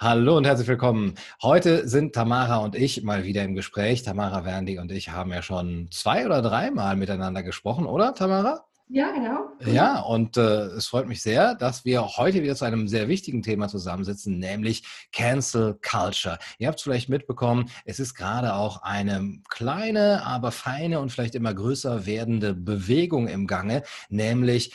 [0.00, 1.16] Hallo und herzlich willkommen.
[1.42, 4.04] Heute sind Tamara und ich mal wieder im Gespräch.
[4.04, 8.64] Tamara Werndi und ich haben ja schon zwei oder dreimal miteinander gesprochen, oder Tamara?
[8.86, 9.48] Ja, genau.
[9.66, 13.42] Ja, und äh, es freut mich sehr, dass wir heute wieder zu einem sehr wichtigen
[13.42, 16.38] Thema zusammensitzen, nämlich Cancel Culture.
[16.58, 21.34] Ihr habt es vielleicht mitbekommen, es ist gerade auch eine kleine, aber feine und vielleicht
[21.34, 24.72] immer größer werdende Bewegung im Gange, nämlich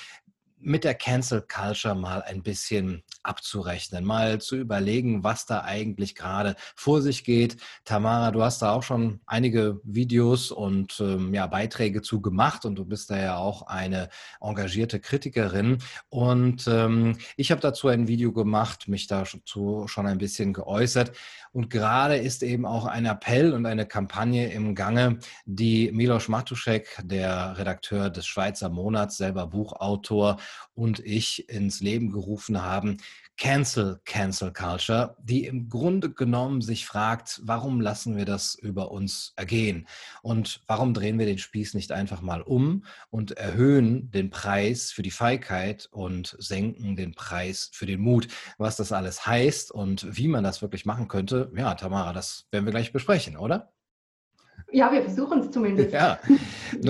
[0.60, 6.56] mit der Cancel Culture mal ein bisschen abzurechnen, mal zu überlegen, was da eigentlich gerade
[6.76, 7.58] vor sich geht.
[7.86, 12.76] Tamara, du hast da auch schon einige Videos und ähm, ja, Beiträge zu gemacht und
[12.76, 14.10] du bist da ja auch eine
[14.42, 15.80] engagierte Kritikerin.
[16.10, 21.12] Und ähm, ich habe dazu ein Video gemacht, mich dazu schon ein bisschen geäußert.
[21.52, 27.00] Und gerade ist eben auch ein Appell und eine Kampagne im Gange, die Milos Matuszek,
[27.04, 30.38] der Redakteur des Schweizer Monats, selber Buchautor,
[30.74, 32.98] und ich ins Leben gerufen haben,
[33.38, 39.34] Cancel Cancel Culture, die im Grunde genommen sich fragt, warum lassen wir das über uns
[39.36, 39.88] ergehen?
[40.22, 45.02] Und warum drehen wir den Spieß nicht einfach mal um und erhöhen den Preis für
[45.02, 48.28] die Feigheit und senken den Preis für den Mut?
[48.58, 52.66] Was das alles heißt und wie man das wirklich machen könnte, ja, Tamara, das werden
[52.66, 53.74] wir gleich besprechen, oder?
[54.74, 55.94] Ja, wir versuchen es zumindest.
[55.94, 56.18] Ja.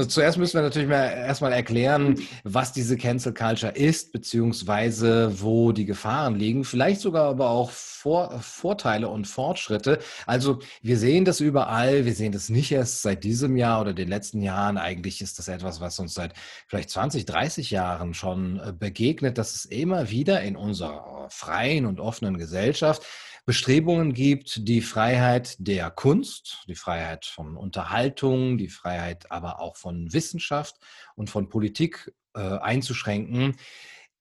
[0.08, 5.86] Zuerst müssen wir natürlich mal erstmal erklären, was diese Cancel Culture ist, beziehungsweise wo die
[5.86, 10.00] Gefahren liegen, vielleicht sogar aber auch Vor Vorteile und Fortschritte.
[10.26, 14.08] Also wir sehen das überall, wir sehen das nicht erst seit diesem Jahr oder den
[14.08, 14.78] letzten Jahren.
[14.78, 16.34] Eigentlich ist das etwas, was uns seit
[16.68, 22.00] vielleicht 20, 30 Jahren schon äh, begegnet, dass es immer wieder in unserer freien und
[22.00, 23.04] offenen Gesellschaft
[23.46, 30.14] Bestrebungen gibt, die Freiheit der Kunst, die Freiheit von Unterhaltung, die Freiheit aber auch von
[30.14, 30.78] Wissenschaft
[31.16, 33.58] und von Politik äh, einzuschränken.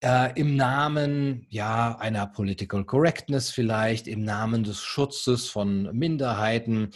[0.00, 6.90] Äh, Im Namen ja einer Political Correctness vielleicht, im Namen des Schutzes von Minderheiten,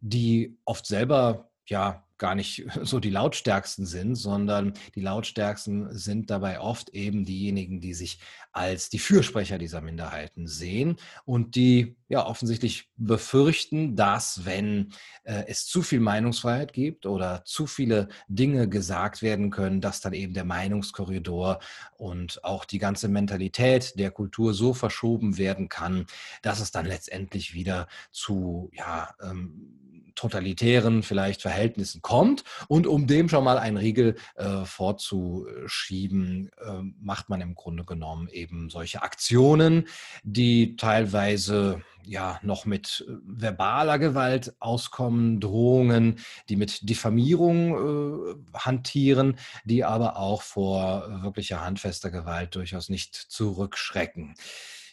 [0.00, 6.60] die oft selber ja gar nicht so die lautstärksten sind, sondern die lautstärksten sind dabei
[6.60, 8.18] oft eben diejenigen, die sich
[8.52, 14.92] als die Fürsprecher dieser Minderheiten sehen und die ja offensichtlich befürchten, dass wenn
[15.24, 20.14] äh, es zu viel Meinungsfreiheit gibt oder zu viele Dinge gesagt werden können, dass dann
[20.14, 21.60] eben der Meinungskorridor
[21.96, 26.06] und auch die ganze Mentalität der Kultur so verschoben werden kann,
[26.42, 32.42] dass es dann letztendlich wieder zu ja ähm, totalitären vielleicht Verhältnissen kommt.
[32.66, 38.28] Und um dem schon mal einen Riegel äh, vorzuschieben, äh, macht man im Grunde genommen
[38.28, 39.86] eben solche Aktionen,
[40.24, 46.16] die teilweise ja noch mit äh, verbaler Gewalt auskommen, Drohungen,
[46.48, 54.34] die mit Diffamierung äh, hantieren, die aber auch vor wirklicher handfester Gewalt durchaus nicht zurückschrecken.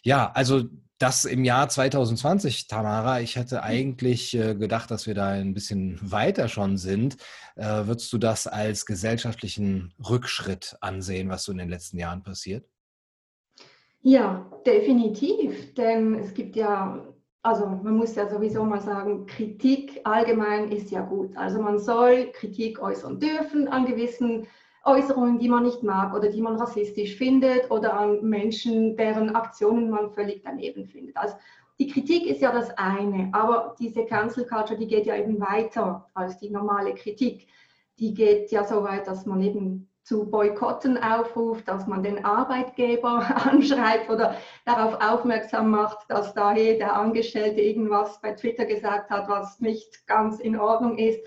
[0.04, 0.66] Ja, also
[0.98, 5.98] das im Jahr 2020, Tamara, ich hätte eigentlich äh, gedacht, dass wir da ein bisschen
[6.00, 7.16] weiter schon sind.
[7.54, 12.66] Äh, würdest du das als gesellschaftlichen Rückschritt ansehen, was so in den letzten Jahren passiert?
[14.00, 15.74] Ja, definitiv.
[15.74, 17.04] Denn es gibt ja,
[17.42, 21.36] also man muss ja sowieso mal sagen, Kritik allgemein ist ja gut.
[21.36, 24.46] Also man soll Kritik äußern dürfen an gewissen
[24.86, 29.90] Äußerungen, die man nicht mag oder die man rassistisch findet oder an Menschen, deren Aktionen
[29.90, 31.16] man völlig daneben findet.
[31.16, 31.34] Also
[31.78, 36.08] die Kritik ist ja das eine, aber diese Cancel Culture, die geht ja eben weiter
[36.14, 37.48] als die normale Kritik.
[37.98, 43.26] Die geht ja so weit, dass man eben zu Boykotten aufruft, dass man den Arbeitgeber
[43.44, 49.60] anschreibt oder darauf aufmerksam macht, dass da der Angestellte irgendwas bei Twitter gesagt hat, was
[49.60, 51.18] nicht ganz in Ordnung ist.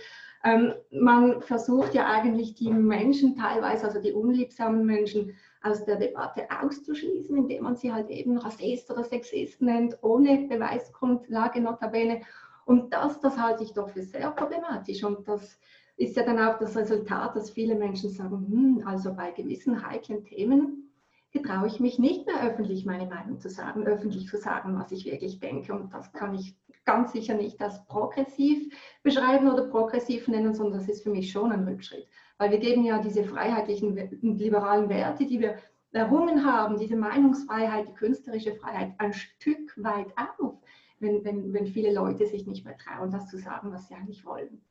[0.44, 6.48] Ähm, man versucht ja eigentlich die Menschen teilweise, also die unliebsamen Menschen, aus der Debatte
[6.50, 12.22] auszuschließen, indem man sie halt eben Rassist oder Sexist nennt, ohne Beweisgrundlage notabene.
[12.66, 15.04] Und das, das halte ich doch für sehr problematisch.
[15.04, 15.60] Und das
[15.98, 20.24] ist ja dann auch das Resultat, dass viele Menschen sagen, hm, also bei gewissen heiklen
[20.24, 20.89] Themen
[21.32, 25.06] getraue ich mich nicht mehr öffentlich meine Meinung zu sagen, öffentlich zu sagen, was ich
[25.06, 25.74] wirklich denke.
[25.74, 26.56] Und das kann ich
[26.86, 31.52] ganz sicher nicht als progressiv beschreiben oder progressiv nennen, sondern das ist für mich schon
[31.52, 32.08] ein Rückschritt.
[32.38, 35.58] Weil wir geben ja diese freiheitlichen und liberalen Werte, die wir
[35.92, 40.56] errungen haben, diese Meinungsfreiheit, die künstlerische Freiheit, ein Stück weit auf,
[41.00, 44.26] wenn, wenn, wenn viele Leute sich nicht mehr trauen, das zu sagen, was sie eigentlich
[44.26, 44.62] wollen.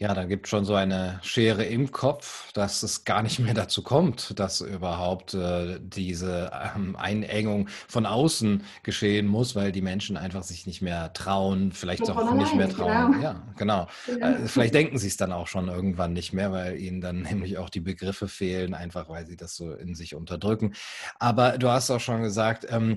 [0.00, 3.82] Ja, da gibt schon so eine Schere im Kopf, dass es gar nicht mehr dazu
[3.82, 10.42] kommt, dass überhaupt äh, diese ähm, Einengung von außen geschehen muss, weil die Menschen einfach
[10.42, 13.12] sich nicht mehr trauen, vielleicht auch allein, nicht mehr trauen.
[13.12, 13.22] Genau.
[13.22, 13.88] Ja, genau.
[14.18, 14.30] Ja.
[14.30, 17.58] Äh, vielleicht denken sie es dann auch schon irgendwann nicht mehr, weil ihnen dann nämlich
[17.58, 20.72] auch die Begriffe fehlen, einfach weil sie das so in sich unterdrücken.
[21.18, 22.96] Aber du hast auch schon gesagt, ähm,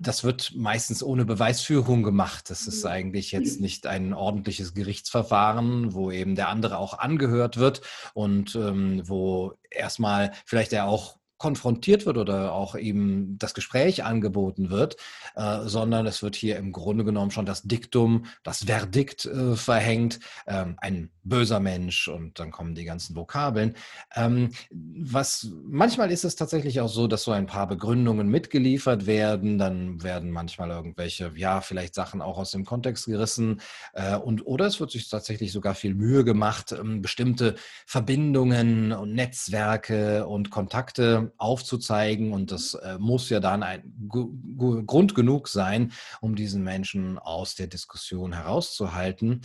[0.00, 2.50] das wird meistens ohne Beweisführung gemacht.
[2.50, 2.90] Das ist mhm.
[2.90, 7.82] eigentlich jetzt nicht ein ordentliches Gerichtsverfahren, wo eben der andere auch angehört wird
[8.14, 14.68] und ähm, wo erstmal vielleicht er auch konfrontiert wird oder auch eben das Gespräch angeboten
[14.68, 14.96] wird,
[15.34, 20.20] äh, sondern es wird hier im Grunde genommen schon das Diktum, das Verdikt äh, verhängt,
[20.46, 23.74] ähm, ein böser Mensch und dann kommen die ganzen Vokabeln.
[24.14, 29.56] Ähm, was manchmal ist es tatsächlich auch so, dass so ein paar Begründungen mitgeliefert werden,
[29.56, 33.62] dann werden manchmal irgendwelche, ja, vielleicht Sachen auch aus dem Kontext gerissen
[33.94, 37.54] äh, und oder es wird sich tatsächlich sogar viel Mühe gemacht, ähm, bestimmte
[37.86, 42.32] Verbindungen und Netzwerke und Kontakte aufzuzeigen.
[42.32, 47.66] Und das äh, muss ja dann ein Grund genug sein, um diesen Menschen aus der
[47.66, 49.40] Diskussion herauszuhalten.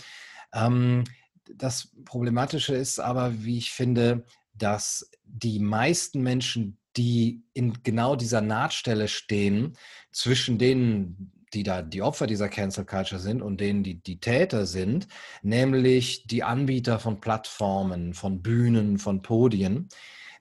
[0.53, 1.03] Ähm,
[1.57, 8.41] das Problematische ist aber, wie ich finde, dass die meisten Menschen, die in genau dieser
[8.41, 9.77] Nahtstelle stehen,
[10.11, 14.65] zwischen denen, die da die Opfer dieser Cancel Culture sind und denen, die die Täter
[14.65, 15.07] sind,
[15.41, 19.89] nämlich die Anbieter von Plattformen, von Bühnen, von Podien,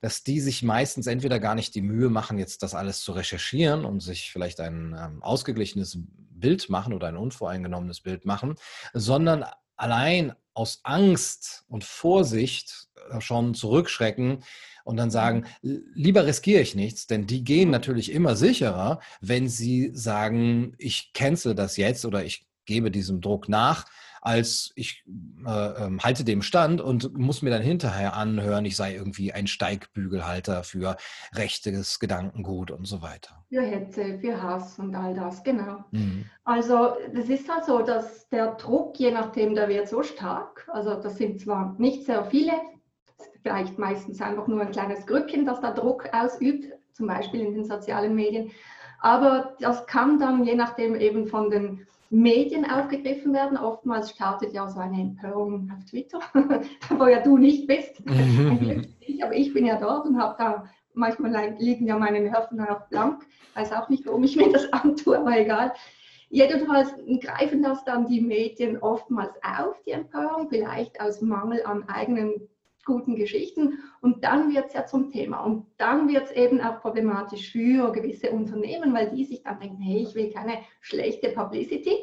[0.05, 3.87] dass die sich meistens entweder gar nicht die Mühe machen, jetzt das alles zu recherchieren
[3.87, 8.57] und sich vielleicht ein ähm, ausgeglichenes Bild machen oder ein unvoreingenommenes Bild machen,
[8.93, 9.47] sondern
[9.77, 14.45] allein aus Angst und Vorsicht äh, schon zurückschrecken
[14.85, 19.91] und dann sagen, lieber riskiere ich nichts, denn die gehen natürlich immer sicherer, wenn sie
[19.95, 23.87] sagen, ich cancel das jetzt oder ich gebe diesem Druck nach,
[24.25, 25.05] als ich
[25.47, 29.47] äh, äh, halte dem Stand und muss mir dann hinterher anhören, ich sei irgendwie ein
[29.47, 30.97] Steigbügelhalter für
[31.35, 33.45] rechtes Gedankengut und so weiter.
[33.51, 35.85] Für Hetze, für Hass und all das, genau.
[35.91, 36.25] Mhm.
[36.43, 40.67] Also das ist halt so, dass der Druck, je nachdem, der wird so stark.
[40.73, 42.53] Also das sind zwar nicht sehr viele,
[43.43, 47.65] vielleicht meistens einfach nur ein kleines Grückchen, das da Druck ausübt, zum Beispiel in den
[47.65, 48.53] sozialen Medien.
[49.01, 53.57] Aber das kann dann je nachdem eben von den Medien aufgegriffen werden.
[53.57, 56.21] Oftmals startet ja so eine Empörung auf Twitter,
[56.91, 58.03] wo ja du nicht bist.
[59.23, 60.65] Aber ich bin ja dort und habe da,
[60.95, 63.27] manchmal liegen ja meine Nerven auch blank.
[63.55, 65.73] Weiß auch nicht, warum ich mir das antue, aber egal.
[66.31, 72.49] Jedenfalls greifen das dann die Medien oftmals auf, die Empörung, vielleicht aus Mangel an eigenen
[72.85, 73.79] guten Geschichten.
[74.01, 75.41] Und dann wird es ja zum Thema.
[75.41, 79.83] Und dann wird es eben auch problematisch für gewisse Unternehmen, weil die sich dann denken,
[79.83, 81.97] hey, ich will keine schlechte Publicity.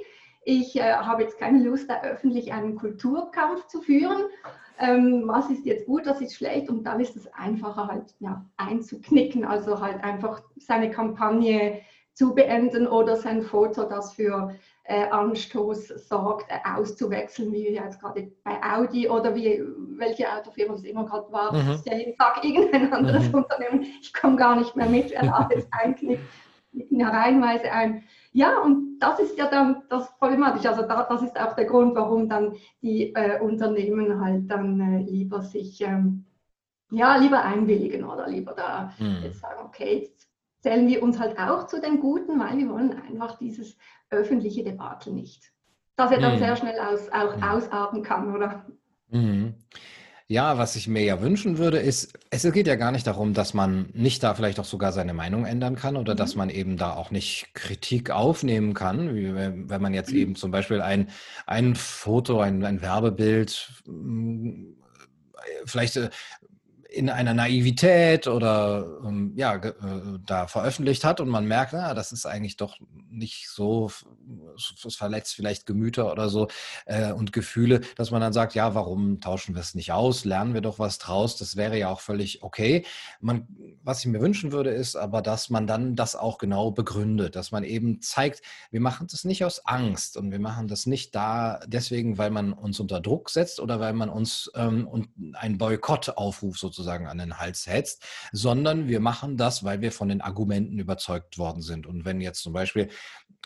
[0.44, 4.24] Ich äh, habe jetzt keine Lust, da öffentlich einen Kulturkampf zu führen.
[4.80, 6.69] Ähm, was ist jetzt gut, was ist schlecht?
[6.69, 11.81] Und dann ist es einfacher halt ja, einzuknicken, also halt einfach seine Kampagne
[12.13, 18.31] zu beenden oder sein Foto, das für äh, Anstoß sorgt, äh, auszuwechseln, wie jetzt gerade
[18.44, 19.63] bei Audi oder wie
[19.98, 21.54] welche Autofirma es immer gerade war.
[21.54, 21.72] Mhm.
[21.72, 23.36] Ist ja jeden Tag irgendein anderes mhm.
[23.36, 23.86] Unternehmen.
[24.01, 26.24] Ich komme gar nicht mehr mit, wer alles einknickt,
[26.72, 28.04] ja reihenweise ein.
[28.33, 30.69] Ja, und das ist ja dann das Problematische.
[30.69, 35.04] Also da, das ist auch der Grund, warum dann die äh, Unternehmen halt dann äh,
[35.04, 36.25] lieber sich ähm,
[36.92, 39.19] ja, lieber einwilligen oder lieber da mhm.
[39.24, 40.31] jetzt sagen, okay, jetzt
[40.62, 43.75] zählen wir uns halt auch zu den Guten, weil wir wollen einfach dieses
[44.10, 45.52] öffentliche Debakel nicht.
[45.96, 46.40] Dass er dann mhm.
[46.40, 47.44] sehr schnell aus, auch mhm.
[47.44, 48.66] ausarten kann, oder?
[49.10, 49.56] Mhm.
[50.28, 53.54] Ja, was ich mir ja wünschen würde, ist, es geht ja gar nicht darum, dass
[53.54, 56.18] man nicht da vielleicht auch sogar seine Meinung ändern kann oder mhm.
[56.18, 60.18] dass man eben da auch nicht Kritik aufnehmen kann, wie wenn man jetzt mhm.
[60.18, 61.10] eben zum Beispiel ein,
[61.47, 64.81] ein Foto, ein, ein Werbebild mm,
[65.66, 66.09] vielleicht äh,
[66.92, 69.71] in einer Naivität oder ähm, ja, äh,
[70.26, 72.76] da veröffentlicht hat und man merkt, na, das ist eigentlich doch
[73.10, 73.90] nicht so,
[74.86, 76.50] es verletzt vielleicht Gemüter oder so
[76.86, 80.54] äh, und Gefühle, dass man dann sagt, ja, warum tauschen wir es nicht aus, lernen
[80.54, 82.86] wir doch was draus, das wäre ja auch völlig okay.
[83.21, 83.48] Man,
[83.83, 87.52] was ich mir wünschen würde, ist aber, dass man dann das auch genau begründet, dass
[87.52, 91.62] man eben zeigt, wir machen das nicht aus Angst und wir machen das nicht da
[91.68, 94.90] deswegen, weil man uns unter Druck setzt oder weil man uns ähm,
[95.36, 99.92] einen Boykott aufruft sozusagen sozusagen an den Hals hetzt, sondern wir machen das, weil wir
[99.92, 101.85] von den Argumenten überzeugt worden sind.
[101.85, 102.90] Und wenn jetzt zum Beispiel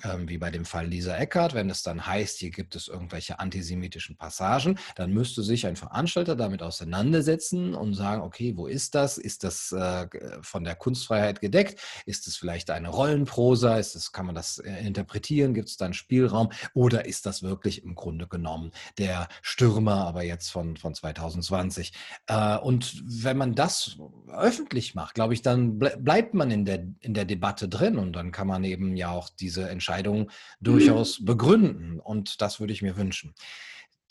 [0.04, 3.40] ähm, wie bei dem Fall Lisa Eckert, wenn es dann heißt, hier gibt es irgendwelche
[3.40, 9.18] antisemitischen Passagen, dann müsste sich ein Veranstalter damit auseinandersetzen und sagen, okay, wo ist das?
[9.18, 10.08] Ist das äh,
[10.42, 11.80] von der Kunstfreiheit gedeckt?
[12.06, 13.78] Ist es vielleicht eine Rollenprosa?
[13.78, 15.54] Ist das, kann man das äh, interpretieren?
[15.54, 16.52] Gibt es da einen Spielraum?
[16.74, 21.94] Oder ist das wirklich im Grunde genommen der Stürmer, aber jetzt von, von 2020?
[22.28, 23.98] Äh, und wenn man das
[24.28, 28.32] öffentlich macht, glaube ich, dann bleibt man in der, in der Debatte drin und dann
[28.32, 31.26] kann man eben ja auch diese Entscheidung Entscheidung durchaus mhm.
[31.26, 32.00] begründen.
[32.00, 33.34] Und das würde ich mir wünschen.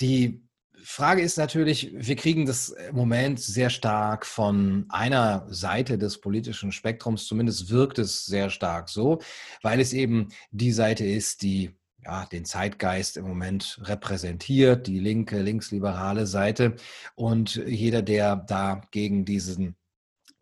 [0.00, 0.42] Die
[0.82, 6.72] Frage ist natürlich, wir kriegen das im Moment sehr stark von einer Seite des politischen
[6.72, 9.20] Spektrums, zumindest wirkt es sehr stark so,
[9.62, 11.70] weil es eben die Seite ist, die
[12.04, 16.76] ja, den Zeitgeist im Moment repräsentiert, die linke, linksliberale Seite.
[17.14, 19.74] Und jeder, der da gegen diesen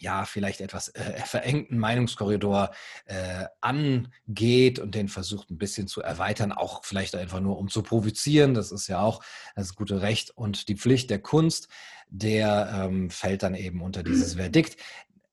[0.02, 2.72] ja, vielleicht etwas äh, verengten Meinungskorridor
[3.06, 7.82] äh, angeht und den versucht ein bisschen zu erweitern, auch vielleicht einfach nur um zu
[7.82, 8.54] provozieren.
[8.54, 9.22] Das ist ja auch
[9.54, 11.68] das gute Recht und die Pflicht der Kunst,
[12.08, 14.76] der ähm, fällt dann eben unter dieses Verdikt.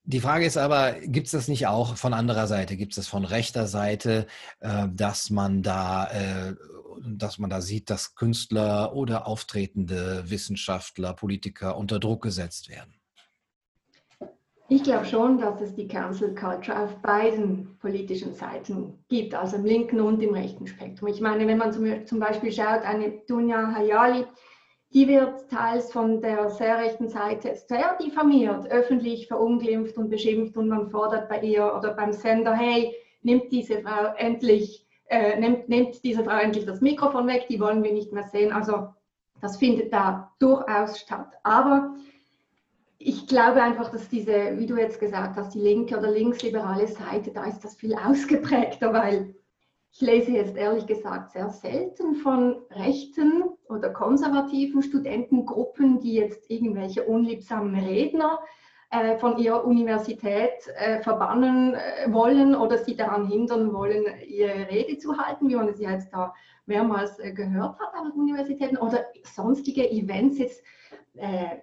[0.03, 2.77] Die Frage ist aber, gibt es das nicht auch von anderer Seite?
[2.77, 4.27] Gibt es das von rechter Seite,
[4.59, 6.55] äh, dass man da äh,
[7.01, 12.98] dass man da sieht, dass Künstler oder auftretende Wissenschaftler, Politiker unter Druck gesetzt werden?
[14.71, 19.65] Ich glaube schon, dass es die Cancel Culture auf beiden politischen Seiten gibt, also im
[19.65, 21.07] linken und im rechten Spektrum.
[21.07, 24.27] Ich meine, wenn man zum, Beispiel schaut, eine Dunja Hayali,
[24.93, 30.67] die wird teils von der sehr rechten Seite sehr diffamiert, öffentlich verunglimpft und beschimpft und
[30.67, 36.03] man fordert bei ihr oder beim Sender, hey, nimmt diese Frau endlich, äh, nimmt, nimmt
[36.03, 38.51] diese Frau endlich das Mikrofon weg, die wollen wir nicht mehr sehen.
[38.51, 38.89] Also
[39.41, 41.31] das findet da durchaus statt.
[41.41, 41.95] Aber
[43.01, 47.31] ich glaube einfach, dass diese, wie du jetzt gesagt hast, die linke oder linksliberale Seite,
[47.31, 49.33] da ist das viel ausgeprägter, weil
[49.91, 57.03] ich lese jetzt ehrlich gesagt sehr selten von rechten oder konservativen Studentengruppen, die jetzt irgendwelche
[57.05, 58.39] unliebsamen Redner
[58.91, 64.97] äh, von ihrer Universität äh, verbannen äh, wollen oder sie daran hindern wollen, ihre Rede
[64.97, 66.33] zu halten, wie man es ja jetzt da
[66.65, 70.63] mehrmals äh, gehört hat an Universitäten oder sonstige Events jetzt
[71.15, 71.57] äh,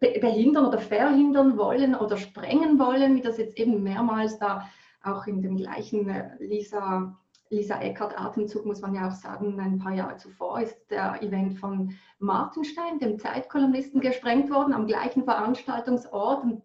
[0.00, 4.68] behindern oder verhindern wollen oder sprengen wollen, wie das jetzt eben mehrmals da
[5.02, 7.16] auch in dem gleichen äh, Lisa,
[7.50, 11.58] Lisa Eckert Atemzug, muss man ja auch sagen, ein paar Jahre zuvor ist der Event
[11.58, 16.42] von Martenstein, dem Zeitkolumnisten, gesprengt worden, am gleichen Veranstaltungsort.
[16.42, 16.62] Und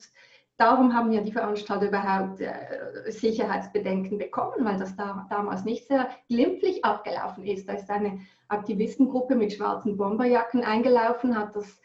[0.58, 6.10] darum haben ja die Veranstalter überhaupt äh, Sicherheitsbedenken bekommen, weil das da, damals nicht sehr
[6.30, 7.68] glimpflich abgelaufen ist.
[7.68, 11.80] Da ist eine Aktivistengruppe mit schwarzen Bomberjacken eingelaufen, hat das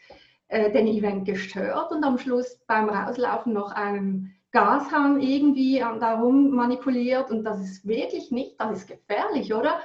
[0.47, 7.29] äh, den Event gestört und am Schluss beim Rauslaufen noch einen Gashahn irgendwie darum manipuliert
[7.29, 9.79] und das ist wirklich nicht, das ist gefährlich, oder?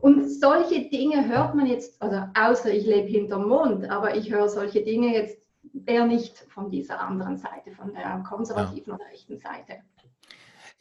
[0.00, 4.48] Und solche Dinge hört man jetzt, also außer ich lebe hinterm Mond, aber ich höre
[4.48, 5.46] solche Dinge jetzt
[5.86, 8.94] eher nicht von dieser anderen Seite, von der konservativen ja.
[8.94, 9.82] oder rechten Seite.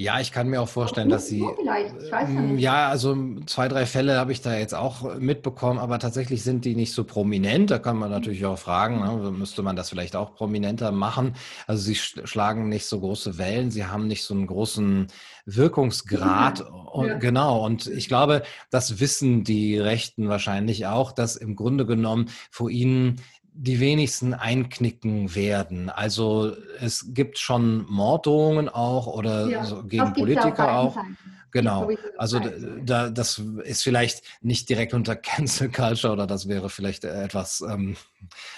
[0.01, 1.43] Ja, ich kann mir auch vorstellen, dass sie.
[1.43, 6.63] Ähm, ja, also zwei, drei Fälle habe ich da jetzt auch mitbekommen, aber tatsächlich sind
[6.63, 7.69] die nicht so prominent.
[7.69, 11.35] Da kann man natürlich auch fragen, ne, müsste man das vielleicht auch prominenter machen.
[11.67, 15.07] Also sie schlagen nicht so große Wellen, sie haben nicht so einen großen
[15.45, 16.59] Wirkungsgrad.
[16.59, 16.65] Ja.
[16.65, 17.17] Und, ja.
[17.17, 17.65] Genau.
[17.65, 23.17] Und ich glaube, das wissen die Rechten wahrscheinlich auch, dass im Grunde genommen vor ihnen
[23.61, 25.89] die wenigsten einknicken werden.
[25.89, 30.95] Also es gibt schon Morddrohungen auch oder ja, so gegen Politiker auch.
[30.95, 31.17] Seiten.
[31.51, 31.89] Genau.
[32.17, 32.39] Also
[32.83, 37.95] da, das ist vielleicht nicht direkt unter Cancel Culture oder das wäre vielleicht etwas ähm,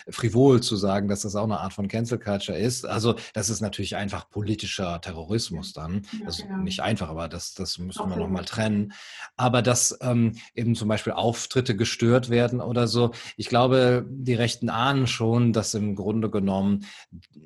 [0.10, 2.86] frivol zu sagen, dass das auch eine Art von Cancel Culture ist.
[2.86, 6.01] Also das ist natürlich einfach politischer Terrorismus dann.
[6.19, 6.57] Ja, also genau.
[6.57, 8.93] nicht einfach, aber das, das müssen wir nochmal trennen.
[9.38, 13.12] Aber dass ähm, eben zum Beispiel Auftritte gestört werden oder so.
[13.38, 16.86] Ich glaube, die Rechten ahnen schon, dass im Grunde genommen,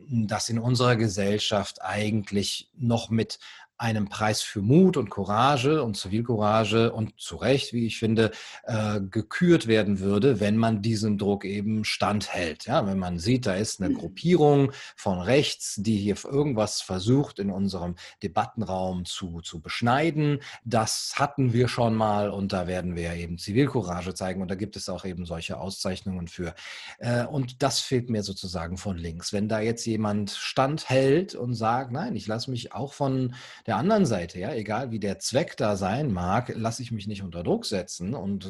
[0.09, 3.39] dass in unserer Gesellschaft eigentlich noch mit
[3.77, 8.31] einem Preis für Mut und Courage und Zivilcourage und zu Recht, wie ich finde,
[8.63, 12.65] äh, gekürt werden würde, wenn man diesem Druck eben standhält.
[12.65, 13.97] Ja, wenn man sieht, da ist eine mhm.
[13.97, 20.39] Gruppierung von rechts, die hier irgendwas versucht, in unserem Debattenraum zu, zu beschneiden.
[20.63, 24.77] Das hatten wir schon mal und da werden wir eben Zivilcourage zeigen und da gibt
[24.77, 26.55] es auch eben solche Auszeichnungen für.
[26.99, 29.33] Äh, und das fehlt mir sozusagen von links.
[29.33, 34.05] Wenn da jetzt jemand standhält und sagt, nein, ich lasse mich auch von der anderen
[34.05, 37.65] Seite, ja, egal wie der Zweck da sein mag, lasse ich mich nicht unter Druck
[37.65, 38.45] setzen und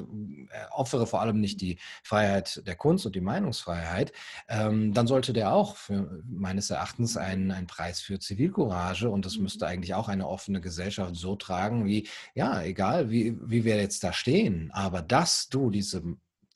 [0.52, 4.12] äh, opfere vor allem nicht die Freiheit der Kunst und die Meinungsfreiheit,
[4.50, 9.38] ähm, dann sollte der auch für, meines Erachtens einen, einen Preis für Zivilcourage und das
[9.38, 14.04] müsste eigentlich auch eine offene Gesellschaft so tragen, wie, ja, egal wie, wie wir jetzt
[14.04, 16.04] da stehen, aber dass du diese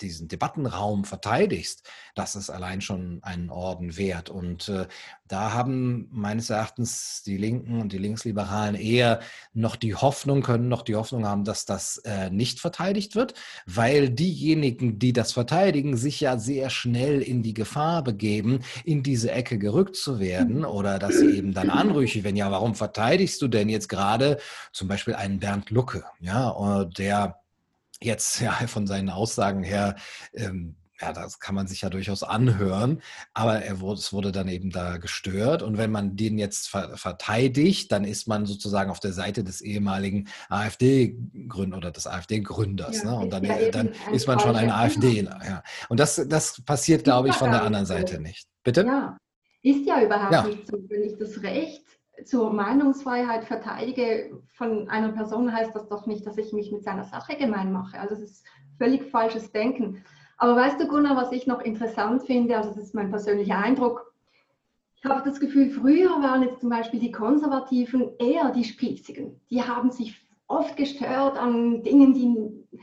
[0.02, 4.30] diesen Debattenraum verteidigst, das ist allein schon einen Orden wert.
[4.30, 4.88] Und äh,
[5.28, 9.20] da haben meines Erachtens die Linken und die Linksliberalen eher
[9.54, 13.34] noch die Hoffnung, können noch die Hoffnung haben, dass das äh, nicht verteidigt wird,
[13.66, 19.32] weil diejenigen, die das verteidigen, sich ja sehr schnell in die Gefahr begeben, in diese
[19.32, 22.36] Ecke gerückt zu werden oder dass sie eben dann anrüchig werden.
[22.36, 24.40] Ja, warum verteidigst du denn jetzt gerade
[24.72, 27.40] zum Beispiel einen Bernd Lucke, ja, der
[28.02, 29.96] jetzt ja von seinen Aussagen her,
[30.34, 33.02] ähm, ja, das kann man sich ja durchaus anhören,
[33.34, 35.64] aber er wurde, es wurde dann eben da gestört.
[35.64, 39.62] Und wenn man den jetzt ver verteidigt, dann ist man sozusagen auf der Seite des
[39.62, 43.04] ehemaligen AfD-Gründers oder des AfD-Gründers.
[43.04, 43.18] Ja, ne?
[43.18, 45.40] Und dann, ja dann ist man schon ein AfDler.
[45.46, 45.64] Ja.
[45.88, 48.46] Und das, das passiert, glaube ich, von der anderen Seite nicht.
[48.64, 48.82] Bitte?
[48.82, 49.18] Ja,
[49.62, 50.78] ist ja überhaupt nicht so.
[50.90, 51.86] Wenn ich das Recht
[52.26, 57.06] zur Meinungsfreiheit verteidige von einer Person, heißt das doch nicht, dass ich mich mit seiner
[57.06, 58.00] Sache gemein mache.
[58.00, 58.46] Also das ist
[58.78, 60.04] völlig falsches Denken.
[60.38, 64.14] Aber weißt du, Gunnar, was ich noch interessant finde, also das ist mein persönlicher Eindruck,
[64.96, 69.40] ich habe das Gefühl, früher waren jetzt zum Beispiel die Konservativen eher die Spießigen.
[69.50, 72.80] Die haben sich oft gestört an Dingen, die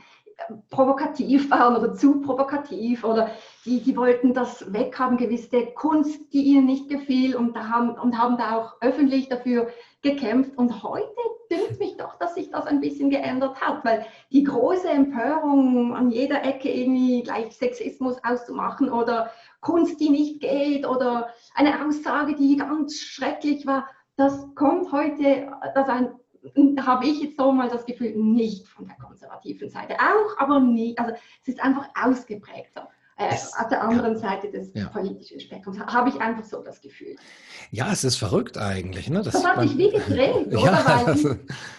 [0.69, 3.31] provokativ waren oder zu provokativ oder
[3.65, 8.17] die, die wollten das weghaben, gewisse Kunst, die ihnen nicht gefiel und, da haben, und
[8.17, 9.67] haben da auch öffentlich dafür
[10.01, 10.57] gekämpft.
[10.57, 11.07] Und heute
[11.49, 16.09] dünkt mich doch, dass sich das ein bisschen geändert hat, weil die große Empörung an
[16.11, 22.57] jeder Ecke irgendwie gleich Sexismus auszumachen oder Kunst, die nicht geht oder eine Aussage, die
[22.57, 26.11] ganz schrecklich war, das kommt heute, das ein
[26.85, 29.95] habe ich jetzt so mal das Gefühl, nicht von der konservativen Seite.
[29.95, 30.99] Auch, aber nicht.
[30.99, 32.89] Also es ist einfach ausgeprägter.
[33.19, 34.19] Äh, auf der anderen ja.
[34.19, 34.89] Seite des ja.
[34.89, 37.15] politischen Spektrums habe ich einfach so das Gefühl.
[37.71, 39.09] Ja, es ist verrückt eigentlich.
[39.09, 39.23] Ne?
[39.23, 40.59] Das, das hat sich wie gedreht, oder?
[40.59, 40.85] Ja.
[40.85, 41.21] Weil die,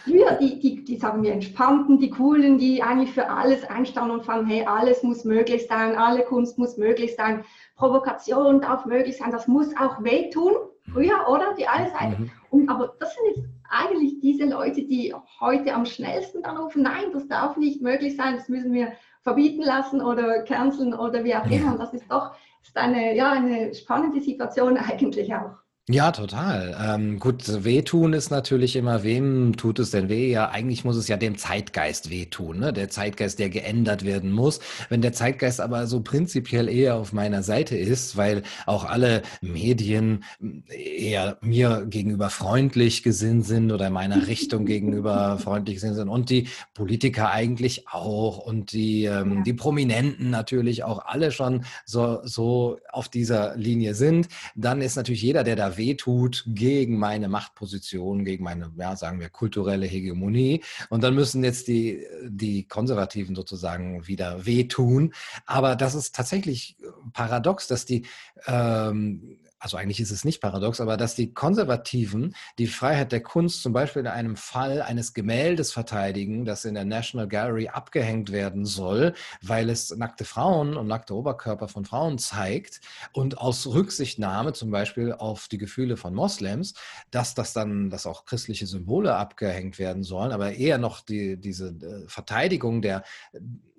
[0.05, 4.25] früher, die, die, die, sagen wir, entspannten, die coolen, die eigentlich für alles einstanden und
[4.25, 7.45] fanden, hey, alles muss möglich sein, alle Kunst muss möglich sein,
[7.77, 10.55] Provokation darf möglich sein, das muss auch wehtun,
[10.93, 11.55] früher, oder?
[11.59, 12.23] Die alle Seiten.
[12.23, 12.31] Mhm.
[12.51, 17.29] Und, aber das sind jetzt eigentlich diese Leute, die heute am schnellsten anrufen, nein, das
[17.29, 18.93] darf nicht möglich sein, das müssen wir
[19.23, 21.73] verbieten lassen oder canceln oder wie auch immer.
[21.73, 22.33] Und das ist doch
[22.69, 25.57] ist eine, ja, eine spannende Situation eigentlich auch.
[25.91, 26.77] Ja, total.
[26.79, 30.31] Ähm, gut, wehtun ist natürlich immer, wem tut es denn weh?
[30.31, 32.75] Ja, eigentlich muss es ja dem Zeitgeist wehtun, ne?
[32.75, 34.61] Der Zeitgeist, der geändert werden muss.
[34.91, 40.25] Wenn der Zeitgeist aber so prinzipiell eher auf meiner Seite ist, weil auch alle Medien
[40.69, 46.49] eher mir gegenüber freundlich gesinnt sind oder meiner Richtung gegenüber freundlich gesinnt sind und die
[46.75, 53.09] Politiker eigentlich auch und die, ähm, die Prominenten natürlich auch alle schon so, so auf
[53.09, 58.73] dieser Linie sind, dann ist natürlich jeder, der da wehtut gegen meine Machtposition, gegen meine,
[58.77, 60.63] ja, sagen wir, kulturelle Hegemonie.
[60.91, 65.15] Und dann müssen jetzt die, die Konservativen sozusagen wieder wehtun.
[65.47, 66.77] Aber das ist tatsächlich
[67.13, 68.05] paradox, dass die
[68.47, 73.63] ähm, also eigentlich ist es nicht paradox, aber dass die Konservativen die Freiheit der Kunst
[73.63, 78.65] zum Beispiel in einem Fall eines Gemäldes verteidigen, das in der National Gallery abgehängt werden
[78.65, 82.81] soll, weil es nackte Frauen und nackte Oberkörper von Frauen zeigt
[83.13, 86.75] und aus Rücksichtnahme zum Beispiel auf die Gefühle von Moslems,
[87.11, 91.69] dass das dann, dass auch christliche Symbole abgehängt werden sollen, aber eher noch die, diese
[91.69, 93.03] äh, Verteidigung der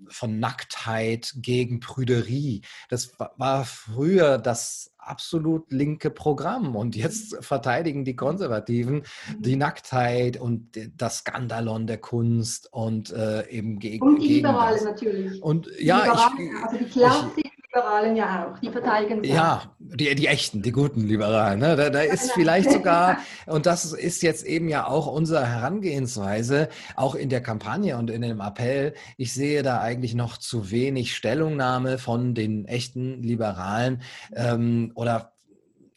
[0.08, 2.62] von Nacktheit gegen Prüderie.
[2.90, 6.76] Das war früher das absolut linke Programm.
[6.76, 9.04] Und jetzt verteidigen die Konservativen
[9.38, 9.60] die mhm.
[9.60, 14.06] Nacktheit und das Skandalon der Kunst und äh, eben gegen.
[14.06, 15.42] Und die Liberale natürlich.
[15.42, 19.30] Und ja, ich, also die Klassik Liberalen ja auch, die verteidigen es.
[19.30, 21.60] Ja, die, die echten, die guten Liberalen.
[21.60, 21.76] Ne?
[21.76, 27.16] Da, da ist vielleicht sogar, und das ist jetzt eben ja auch unsere Herangehensweise, auch
[27.16, 31.98] in der Kampagne und in dem Appell, ich sehe da eigentlich noch zu wenig Stellungnahme
[31.98, 34.02] von den echten Liberalen
[34.36, 35.34] ähm, oder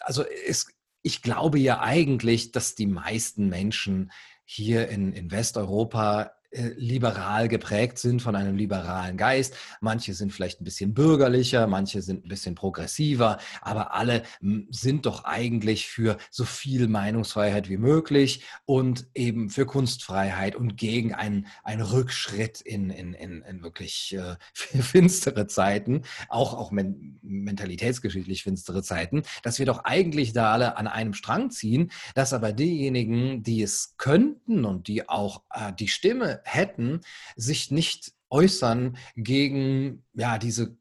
[0.01, 0.67] also es,
[1.03, 4.11] ich glaube ja eigentlich, dass die meisten Menschen
[4.45, 9.55] hier in, in Westeuropa liberal geprägt sind, von einem liberalen Geist.
[9.81, 14.23] Manche sind vielleicht ein bisschen bürgerlicher, manche sind ein bisschen progressiver, aber alle
[14.71, 21.15] sind doch eigentlich für so viel Meinungsfreiheit wie möglich und eben für Kunstfreiheit und gegen
[21.15, 28.43] einen, einen Rückschritt in, in, in, in wirklich äh, finstere Zeiten, auch, auch men mentalitätsgeschichtlich
[28.43, 33.43] finstere Zeiten, dass wir doch eigentlich da alle an einem Strang ziehen, dass aber diejenigen,
[33.43, 37.01] die es könnten und die auch äh, die Stimme hätten,
[37.37, 40.77] sich nicht äußern gegen ja diese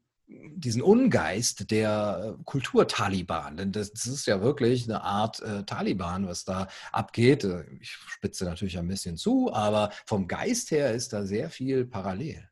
[0.54, 3.56] diesen Ungeist der Kulturtaliban.
[3.56, 7.44] Denn das, das, ist ja wirklich eine Art äh, Taliban, was da abgeht.
[7.44, 11.84] Äh, ich spitze natürlich ein bisschen zu, aber vom Geist her ist da sehr viel
[11.84, 12.48] parallel.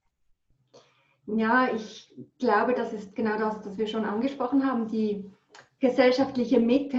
[1.27, 5.31] Ja, ich glaube, das ist genau das, was wir schon angesprochen haben, die
[5.79, 6.99] gesellschaftliche Mitte,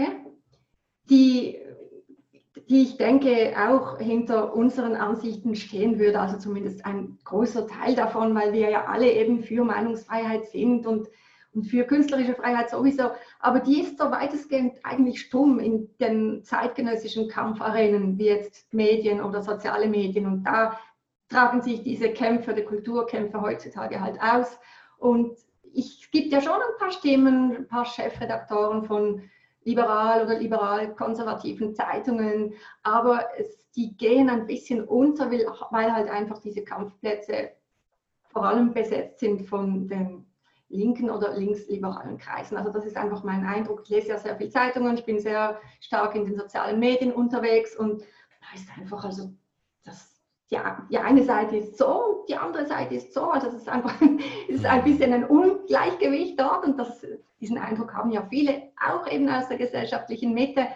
[1.09, 1.59] die
[2.71, 8.33] die ich denke auch hinter unseren Ansichten stehen würde, also zumindest ein großer Teil davon,
[8.33, 11.09] weil wir ja alle eben für Meinungsfreiheit sind und,
[11.53, 13.11] und für künstlerische Freiheit sowieso.
[13.41, 19.41] Aber die ist so weitestgehend eigentlich stumm in den zeitgenössischen Kampfarenen, wie jetzt Medien oder
[19.41, 20.25] soziale Medien.
[20.25, 20.79] Und da
[21.27, 24.57] tragen sich diese Kämpfe, die Kulturkämpfe heutzutage halt aus.
[24.97, 25.37] Und
[25.73, 29.23] ich, es gibt ja schon ein paar Stimmen, ein paar Chefredaktoren von
[29.63, 36.63] liberal oder liberal-konservativen Zeitungen, aber es, die gehen ein bisschen unter, weil halt einfach diese
[36.63, 37.51] Kampfplätze
[38.29, 40.25] vor allem besetzt sind von den
[40.69, 42.57] linken oder linksliberalen Kreisen.
[42.57, 43.81] Also das ist einfach mein Eindruck.
[43.83, 47.75] Ich lese ja sehr viele Zeitungen, ich bin sehr stark in den sozialen Medien unterwegs
[47.75, 49.33] und da ist einfach, also
[49.83, 50.10] das,
[50.51, 53.23] ja, die eine Seite ist so, die andere Seite ist so.
[53.23, 53.95] Also es ist einfach
[54.49, 57.05] es ist ein bisschen ein Ungleichgewicht dort und das
[57.39, 60.67] diesen Eindruck haben ja viele, auch eben aus der gesellschaftlichen Mitte.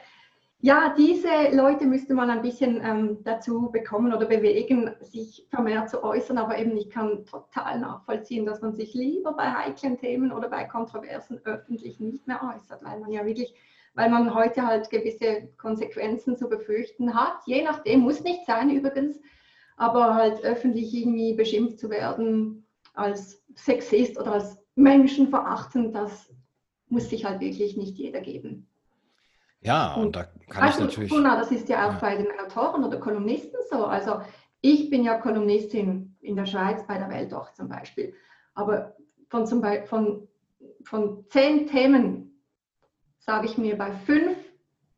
[0.61, 6.03] Ja, diese Leute müsste man ein bisschen ähm, dazu bekommen oder bewegen, sich vermehrt zu
[6.03, 6.39] äußern.
[6.39, 10.63] Aber eben, ich kann total nachvollziehen, dass man sich lieber bei heiklen Themen oder bei
[10.63, 13.53] Kontroversen öffentlich nicht mehr äußert, weil man ja wirklich,
[13.93, 17.41] weil man heute halt gewisse Konsequenzen zu befürchten hat.
[17.45, 19.19] Je nachdem, muss nicht sein übrigens,
[19.77, 26.33] aber halt öffentlich irgendwie beschimpft zu werden als Sexist oder als menschenverachtend, das
[26.87, 28.67] muss sich halt wirklich nicht jeder geben.
[29.61, 31.09] Ja, und, und da kann also, ich natürlich.
[31.09, 31.99] Gunnar, das ist ja auch ja.
[31.99, 33.85] bei den Autoren oder Kolumnisten so.
[33.85, 34.21] Also
[34.61, 38.13] ich bin ja Kolumnistin in der Schweiz bei der Welt auch zum Beispiel.
[38.53, 38.95] Aber
[39.29, 40.27] von, zum Beispiel, von,
[40.83, 42.41] von zehn Themen
[43.19, 44.37] sage ich mir bei fünf,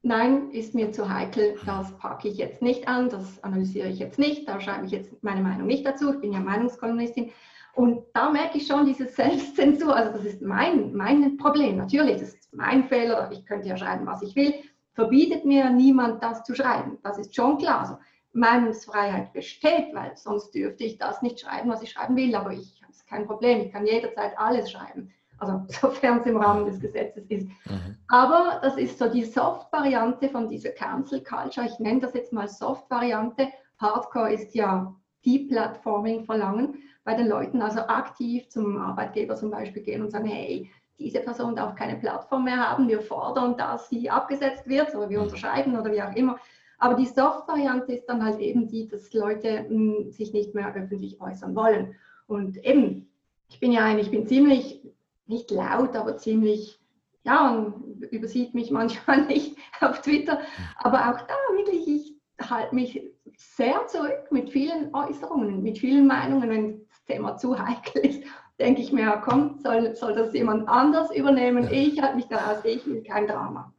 [0.08, 4.17] nein, ist mir zu heikel, das packe ich jetzt nicht an, das analysiere ich jetzt
[4.17, 6.13] nicht, da schreibe ich jetzt meine Meinung nicht dazu.
[6.13, 7.32] Ich bin ja Meinungskolumnistin.
[7.74, 9.96] Und da merke ich schon diese Selbstzensur.
[9.96, 11.78] Also das ist mein, mein Problem.
[11.78, 13.30] Natürlich, das ist mein Fehler.
[13.32, 14.56] Ich könnte ja schreiben, was ich will.
[14.93, 16.98] Verbietet mir niemand, das zu schreiben.
[17.04, 17.82] Das ist schon klar.
[17.82, 17.98] Also
[18.34, 22.34] Meinungsfreiheit besteht, weil sonst dürfte ich das nicht schreiben, was ich schreiben will.
[22.34, 23.62] Aber ich habe kein Problem.
[23.62, 25.13] Ich kann jederzeit alles schreiben.
[25.39, 27.47] Also sofern es im Rahmen des Gesetzes ist.
[27.47, 27.97] Mhm.
[28.08, 31.65] Aber das ist so die Soft-Variante von dieser Cancel Culture.
[31.65, 33.47] Ich nenne das jetzt mal Soft-Variante.
[33.78, 34.93] Hardcore ist ja
[35.26, 40.69] Deplatforming verlangen bei den Leuten, also aktiv zum Arbeitgeber zum Beispiel gehen und sagen, hey,
[41.00, 45.19] diese Person darf keine Plattform mehr haben, wir fordern, dass sie abgesetzt wird oder wir
[45.19, 45.26] mhm.
[45.26, 46.38] unterschreiben oder wie auch immer.
[46.80, 50.73] Aber die Soft-Variante ist dann halt eben die, dass Leute mh, hm, sich nicht mehr
[50.76, 51.95] öffentlich äußern wollen.
[52.28, 53.10] Und eben,
[53.50, 54.82] ich bin ja ein, ich bin ziemlich,
[55.30, 56.80] nicht laut, aber ziemlich,
[57.24, 60.40] ja, und übersieht mich manchmal nicht auf Twitter.
[60.78, 63.02] Aber auch da wirklich, ich halte mich
[63.38, 68.24] sehr zurück mit vielen Äußerungen, mit vielen Meinungen, wenn Thema zu heikel ist,
[68.60, 71.63] denke ich mir, komm, soll, soll das jemand anders übernehmen?
[71.63, 71.72] Ja.
[71.72, 73.74] Ich halte mich da aus, ich will kein Drama.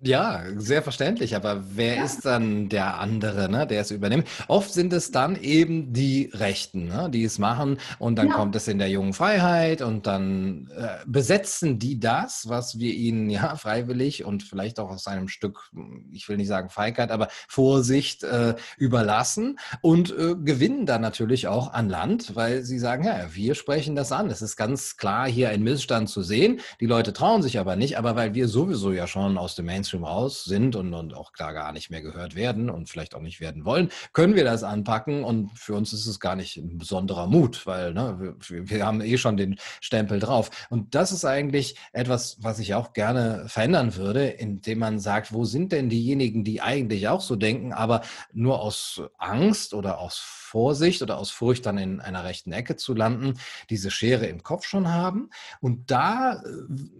[0.00, 2.04] Ja, sehr verständlich, aber wer ja.
[2.04, 4.28] ist dann der andere, ne, der es übernimmt?
[4.46, 8.34] Oft sind es dann eben die Rechten, ne, die es machen und dann ja.
[8.34, 13.28] kommt es in der jungen Freiheit und dann äh, besetzen die das, was wir ihnen
[13.28, 15.72] ja freiwillig und vielleicht auch aus einem Stück,
[16.12, 21.72] ich will nicht sagen Feigheit, aber Vorsicht äh, überlassen und äh, gewinnen dann natürlich auch
[21.72, 24.30] an Land, weil sie sagen, ja, wir sprechen das an.
[24.30, 26.60] Es ist ganz klar hier ein Missstand zu sehen.
[26.80, 29.87] Die Leute trauen sich aber nicht, aber weil wir sowieso ja schon aus dem Mainstream
[29.88, 33.20] Mainstream raus sind und, und auch klar gar nicht mehr gehört werden und vielleicht auch
[33.20, 35.24] nicht werden wollen, können wir das anpacken.
[35.24, 39.00] Und für uns ist es gar nicht ein besonderer Mut, weil ne, wir, wir haben
[39.00, 40.50] eh schon den Stempel drauf.
[40.68, 45.44] Und das ist eigentlich etwas, was ich auch gerne verändern würde, indem man sagt, wo
[45.44, 51.02] sind denn diejenigen, die eigentlich auch so denken, aber nur aus Angst oder aus Vorsicht
[51.02, 53.34] oder aus Furcht dann in einer rechten Ecke zu landen,
[53.68, 55.30] diese Schere im Kopf schon haben.
[55.60, 56.48] Und da äh,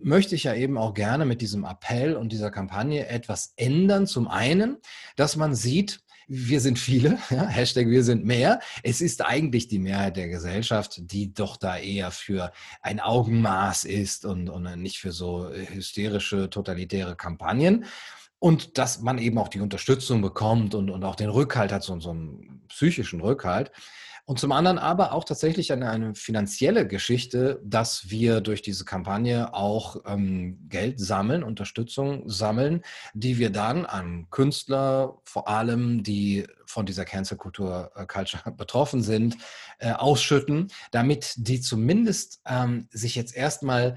[0.02, 4.06] möchte ich ja eben auch gerne mit diesem Appell und dieser Kampagne etwas ändern.
[4.06, 4.78] Zum einen,
[5.16, 8.60] dass man sieht, wir sind viele, ja, Hashtag wir sind mehr.
[8.82, 14.24] Es ist eigentlich die Mehrheit der Gesellschaft, die doch da eher für ein Augenmaß ist
[14.24, 17.86] und, und nicht für so hysterische, totalitäre Kampagnen.
[18.38, 21.98] Und dass man eben auch die Unterstützung bekommt und, und auch den Rückhalt hat, so,
[21.98, 23.72] so einen psychischen Rückhalt.
[24.28, 29.54] Und zum anderen aber auch tatsächlich eine, eine finanzielle Geschichte, dass wir durch diese Kampagne
[29.54, 32.82] auch ähm, Geld sammeln, Unterstützung sammeln,
[33.14, 39.38] die wir dann an Künstler, vor allem die von dieser Cancel-Kultur äh, Culture betroffen sind,
[39.78, 43.96] äh, ausschütten, damit die zumindest ähm, sich jetzt erstmal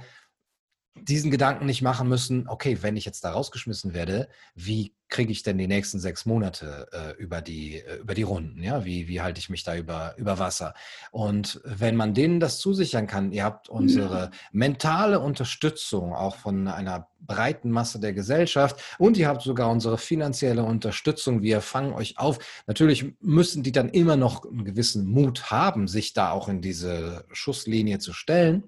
[0.95, 5.43] diesen Gedanken nicht machen müssen, okay, wenn ich jetzt da rausgeschmissen werde, wie kriege ich
[5.43, 8.63] denn die nächsten sechs Monate äh, über, die, äh, über die Runden?
[8.63, 8.85] Ja?
[8.85, 10.73] Wie, wie halte ich mich da über, über Wasser?
[11.11, 17.09] Und wenn man denen das zusichern kann, ihr habt unsere mentale Unterstützung auch von einer
[17.19, 21.43] breiten Masse der Gesellschaft und ihr habt sogar unsere finanzielle Unterstützung.
[21.43, 22.39] Wir fangen euch auf.
[22.65, 27.25] Natürlich müssen die dann immer noch einen gewissen Mut haben, sich da auch in diese
[27.31, 28.63] Schusslinie zu stellen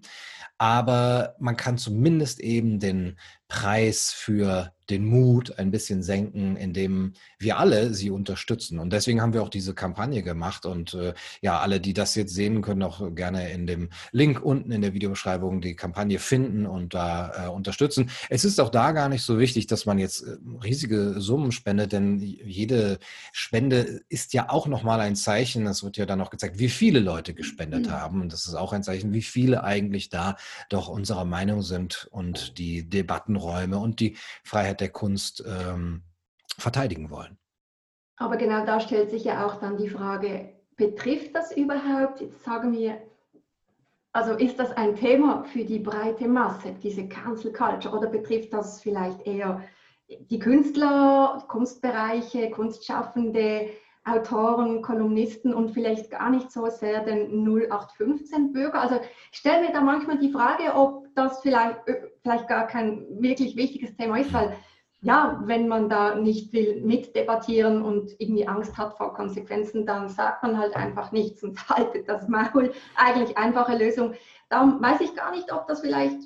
[0.63, 3.17] aber man kann zumindest eben den
[3.54, 8.80] Preis für den Mut ein bisschen senken, indem wir alle sie unterstützen.
[8.80, 10.66] Und deswegen haben wir auch diese Kampagne gemacht.
[10.66, 14.72] Und äh, ja, alle, die das jetzt sehen, können auch gerne in dem Link unten
[14.72, 18.10] in der Videobeschreibung die Kampagne finden und da äh, unterstützen.
[18.30, 21.94] Es ist auch da gar nicht so wichtig, dass man jetzt äh, riesige Summen spendet,
[21.94, 23.00] denn jede
[23.32, 25.66] Spende ist ja auch nochmal ein Zeichen.
[25.66, 27.92] Es wird ja dann auch gezeigt, wie viele Leute gespendet mhm.
[27.92, 28.22] haben.
[28.22, 30.36] Und das ist auch ein Zeichen, wie viele eigentlich da
[30.70, 32.89] doch unserer Meinung sind und die
[33.43, 36.03] Debattenräume und die Freiheit der Kunst ähm,
[36.58, 37.38] verteidigen wollen.
[38.17, 42.73] Aber genau da stellt sich ja auch dann die Frage, betrifft das überhaupt, jetzt sagen
[42.73, 43.01] wir,
[44.12, 48.82] also ist das ein Thema für die breite Masse, diese Cancel Culture, oder betrifft das
[48.82, 49.63] vielleicht eher
[50.08, 53.69] die Künstler, Kunstbereiche, Kunstschaffende,
[54.06, 58.80] Autoren, Kolumnisten und vielleicht gar nicht so sehr den 0815-Bürger.
[58.80, 59.00] Also
[59.32, 63.56] ich stelle mir da manchmal die Frage, ob das vielleicht, äh, vielleicht gar kein wirklich
[63.56, 64.56] wichtiges Thema ist, weil
[65.02, 70.44] ja, wenn man da nicht will mitdebattieren und irgendwie Angst hat vor Konsequenzen, dann sagt
[70.44, 72.74] man halt einfach nichts und haltet das Maul.
[72.96, 74.13] Eigentlich einfache Lösung.
[74.50, 76.20] Darum weiß ich gar nicht, ob das vielleicht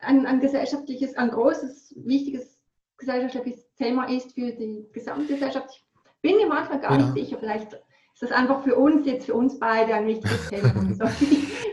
[0.00, 2.54] ein, ein gesellschaftliches, ein großes, wichtiges
[2.96, 5.70] gesellschaftliches Thema ist für die Gesamtgesellschaft.
[5.70, 5.83] Ich
[6.24, 7.04] bin mir manchmal gar ja.
[7.04, 7.36] nicht sicher.
[7.38, 10.72] Vielleicht ist das einfach für uns, jetzt für uns beide ein wichtiges Thema.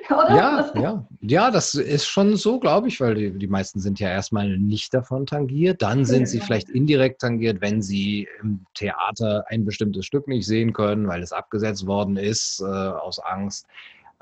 [0.09, 1.07] Ja, ja.
[1.21, 4.93] ja, das ist schon so, glaube ich, weil die, die meisten sind ja erstmal nicht
[4.93, 5.81] davon tangiert.
[5.81, 10.73] Dann sind sie vielleicht indirekt tangiert, wenn sie im Theater ein bestimmtes Stück nicht sehen
[10.73, 13.67] können, weil es abgesetzt worden ist äh, aus Angst.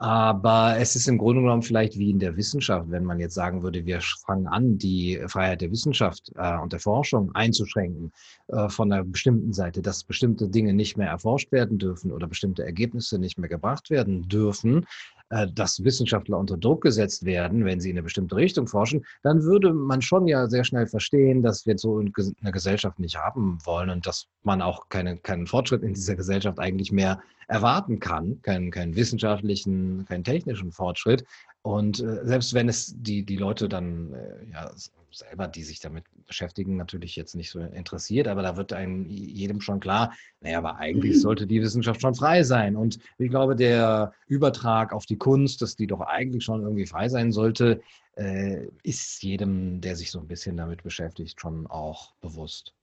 [0.01, 3.63] Aber es ist im Grunde genommen vielleicht wie in der Wissenschaft, wenn man jetzt sagen
[3.63, 8.13] würde, wir fangen an, die Freiheit der Wissenschaft äh, und der Forschung einzuschränken
[8.47, 12.63] äh, von einer bestimmten Seite, dass bestimmte Dinge nicht mehr erforscht werden dürfen oder bestimmte
[12.63, 14.85] Ergebnisse nicht mehr gebracht werden dürfen,
[15.29, 19.73] dass Wissenschaftler unter Druck gesetzt werden, wenn sie in eine bestimmte Richtung forschen, dann würde
[19.73, 24.07] man schon ja sehr schnell verstehen, dass wir so eine Gesellschaft nicht haben wollen und
[24.07, 28.95] dass man auch keine, keinen Fortschritt in dieser Gesellschaft eigentlich mehr erwarten kann, keinen, keinen
[28.95, 31.25] wissenschaftlichen, keinen technischen Fortschritt.
[31.61, 34.71] Und äh, selbst wenn es die, die Leute dann äh, ja,
[35.11, 39.61] selber, die sich damit beschäftigen, natürlich jetzt nicht so interessiert, aber da wird einem jedem
[39.61, 41.19] schon klar, naja, aber eigentlich mhm.
[41.19, 42.75] sollte die Wissenschaft schon frei sein.
[42.75, 47.09] Und ich glaube, der Übertrag auf die Kunst, dass die doch eigentlich schon irgendwie frei
[47.09, 47.81] sein sollte,
[48.15, 52.73] äh, ist jedem, der sich so ein bisschen damit beschäftigt, schon auch bewusst.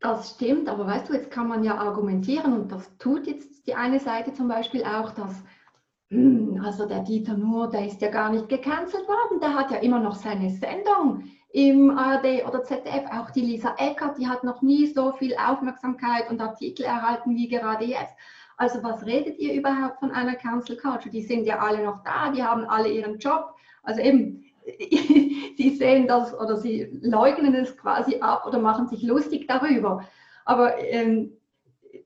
[0.00, 3.74] Das stimmt, aber weißt du, jetzt kann man ja argumentieren und das tut jetzt die
[3.74, 5.42] eine Seite zum Beispiel auch, dass
[6.12, 9.78] hm, also der Dieter Nuhr, der ist ja gar nicht gecancelt worden, der hat ja
[9.78, 13.04] immer noch seine Sendung im ARD oder ZDF.
[13.12, 17.48] Auch die Lisa Eckert, die hat noch nie so viel Aufmerksamkeit und Artikel erhalten wie
[17.48, 18.14] gerade jetzt.
[18.56, 21.10] Also was redet ihr überhaupt von einer Cancel Culture?
[21.10, 23.54] Die sind ja alle noch da, die haben alle ihren Job.
[23.82, 24.44] Also eben,
[25.56, 30.04] sie sehen das oder sie leugnen es quasi ab oder machen sich lustig darüber.
[30.44, 31.32] Aber ähm,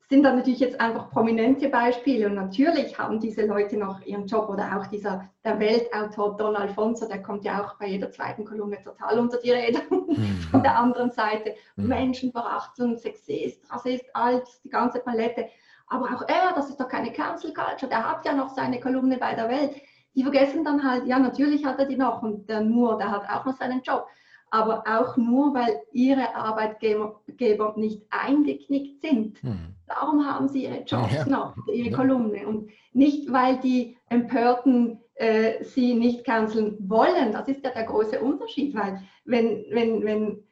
[0.09, 4.49] sind dann natürlich jetzt einfach prominente Beispiele und natürlich haben diese Leute noch ihren Job
[4.49, 8.81] oder auch dieser der Weltautor Don Alfonso, der kommt ja auch bei jeder zweiten Kolumne
[8.83, 10.39] total unter die Räder mhm.
[10.51, 11.55] von der anderen Seite.
[11.75, 11.89] Mhm.
[11.89, 15.49] Menschenverachtung, Sexist, Rassist, alles, die ganze Palette.
[15.89, 19.19] Aber auch er, das ist doch keine Cancel Culture, der hat ja noch seine Kolumne
[19.19, 19.75] bei der Welt.
[20.15, 23.29] Die vergessen dann halt, ja, natürlich hat er die noch und der Nur, der hat
[23.29, 24.07] auch noch seinen Job
[24.51, 29.43] aber auch nur, weil ihre Arbeitgeber nicht eingeknickt sind.
[29.43, 29.76] Hm.
[29.87, 31.27] Darum haben sie ihre Jobs ja.
[31.27, 31.97] noch, ihre ja.
[31.97, 32.47] Kolumne.
[32.47, 37.33] Und nicht, weil die Empörten äh, sie nicht canceln wollen.
[37.33, 40.43] Das ist ja der große Unterschied, weil wenn, wenn, wenn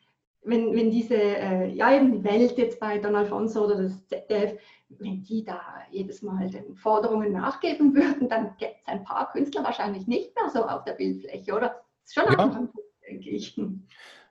[0.45, 4.59] wenn, wenn diese, äh, ja eben die Welt jetzt bei Don Alfonso oder das ZDF,
[4.91, 9.65] wenn die da jedes Mal den Forderungen nachgeben würden, dann gäbe es ein paar Künstler
[9.65, 11.69] wahrscheinlich nicht mehr so auf der Bildfläche, oder?
[12.03, 12.39] Das ist schon ja.
[12.39, 12.75] ein Punkt,
[13.09, 13.59] denke ich.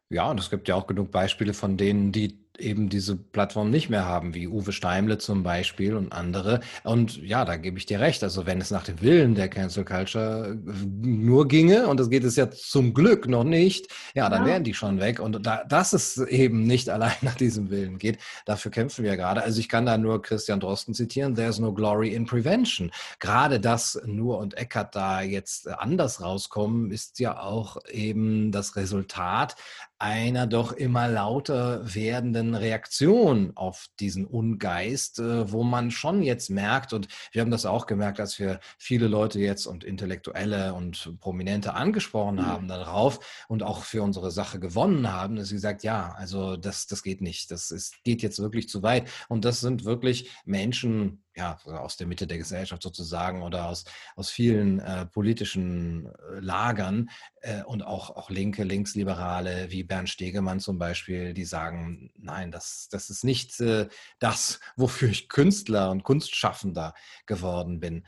[0.09, 3.89] Ja, und es gibt ja auch genug Beispiele von denen, die eben diese Plattform nicht
[3.89, 6.59] mehr haben, wie Uwe Steimle zum Beispiel und andere.
[6.83, 8.23] Und ja, da gebe ich dir recht.
[8.23, 10.57] Also wenn es nach dem Willen der Cancel Culture
[11.01, 14.49] nur ginge, und das geht es ja zum Glück noch nicht, ja, dann ja.
[14.49, 15.19] wären die schon weg.
[15.19, 19.43] Und da, dass es eben nicht allein nach diesem Willen geht, dafür kämpfen wir gerade.
[19.43, 22.91] Also ich kann da nur Christian Drosten zitieren, There's no glory in prevention.
[23.19, 29.55] Gerade dass Nur und Eckert da jetzt anders rauskommen, ist ja auch eben das Resultat
[30.03, 36.91] einer doch immer lauter werdenden Reaktion auf diesen Ungeist, äh, wo man schon jetzt merkt,
[36.91, 41.73] und wir haben das auch gemerkt, als wir viele Leute jetzt und Intellektuelle und Prominente
[41.73, 42.45] angesprochen mhm.
[42.45, 46.85] haben darauf und auch für unsere Sache gewonnen haben, dass sie gesagt, ja, also das,
[46.85, 49.09] das geht nicht, das ist, geht jetzt wirklich zu weit.
[49.29, 54.29] Und das sind wirklich Menschen, ja, aus der Mitte der Gesellschaft sozusagen oder aus, aus
[54.29, 57.09] vielen äh, politischen äh, Lagern
[57.41, 62.87] äh, und auch, auch Linke, Linksliberale wie Bernd Stegemann zum Beispiel, die sagen, nein, das,
[62.91, 63.87] das ist nicht äh,
[64.19, 66.93] das, wofür ich Künstler und Kunstschaffender
[67.25, 68.05] geworden bin.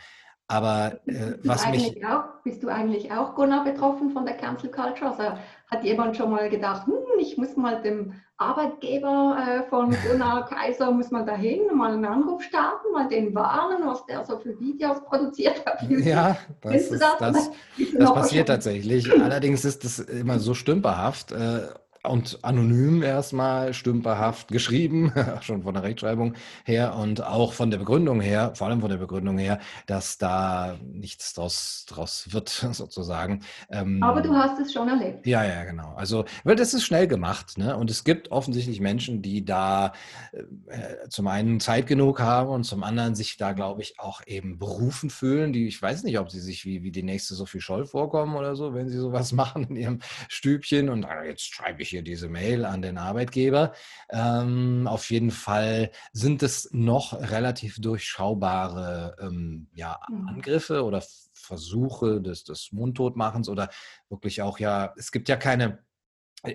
[0.47, 2.05] Aber äh, was mich.
[2.05, 5.09] Auch, bist du eigentlich auch, Gunnar, betroffen von der Cancel Culture?
[5.09, 10.47] Also hat jemand schon mal gedacht, hm, ich muss mal dem Arbeitgeber äh, von Gunnar
[10.47, 14.60] Kaiser, muss man dahin, mal einen Anruf starten, mal den warnen, was der so für
[14.60, 15.82] Videos produziert hat.
[15.89, 17.51] Ja, das, ist, das, das,
[17.97, 19.12] das passiert tatsächlich.
[19.12, 21.32] Allerdings ist das immer so stümperhaft.
[21.32, 21.69] Äh,
[22.10, 28.22] und anonym erstmal stümperhaft geschrieben, schon von der Rechtschreibung her und auch von der Begründung
[28.22, 33.41] her, vor allem von der Begründung her, dass da nichts draus, draus wird, sozusagen.
[33.70, 35.26] Ähm, Aber du hast es schon erlebt.
[35.26, 35.94] Ja, ja, genau.
[35.96, 37.76] Also, weil das ist schnell gemacht, ne?
[37.78, 39.94] Und es gibt offensichtlich Menschen, die da
[40.32, 44.58] äh, zum einen Zeit genug haben und zum anderen sich da, glaube ich, auch eben
[44.60, 47.86] berufen fühlen, die, ich weiß nicht, ob sie sich wie, wie die nächste Sophie Scholl
[47.86, 51.91] vorkommen oder so, wenn sie sowas machen in ihrem Stübchen und ah, jetzt schreibe ich
[51.95, 53.73] hier diese Mail an den Arbeitgeber.
[54.10, 60.27] Ähm, auf jeden Fall sind es noch relativ durchschaubare ähm, ja, mhm.
[60.27, 61.01] Angriffe oder
[61.34, 63.69] Versuche des, des Mundtotmachens oder
[64.10, 65.79] wirklich auch ja, es gibt ja keine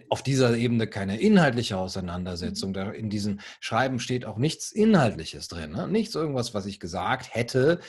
[0.09, 2.71] auf dieser Ebene keine inhaltliche Auseinandersetzung.
[2.71, 2.93] Mhm.
[2.93, 5.73] in diesen Schreiben steht auch nichts Inhaltliches drin.
[5.73, 5.89] Ne?
[5.89, 7.81] Nichts irgendwas, was ich gesagt hätte,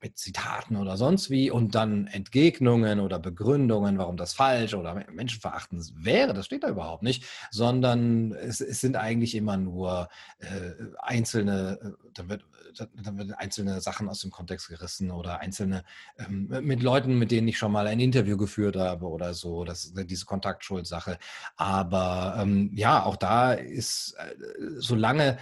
[0.00, 5.92] mit Zitaten oder sonst wie und dann Entgegnungen oder Begründungen, warum das falsch oder menschenverachtend
[5.96, 10.08] wäre, das steht da überhaupt nicht, sondern es, es sind eigentlich immer nur
[10.38, 12.44] äh, einzelne, äh, da wird,
[12.76, 15.84] da wird einzelne Sachen aus dem Kontext gerissen oder einzelne
[16.18, 19.92] ähm, mit Leuten, mit denen ich schon mal ein Interview geführt habe oder so, das
[19.94, 21.18] diese Kontaktschuldsache.
[21.56, 24.34] Aber ähm, ja, auch da ist, äh,
[24.76, 25.38] solange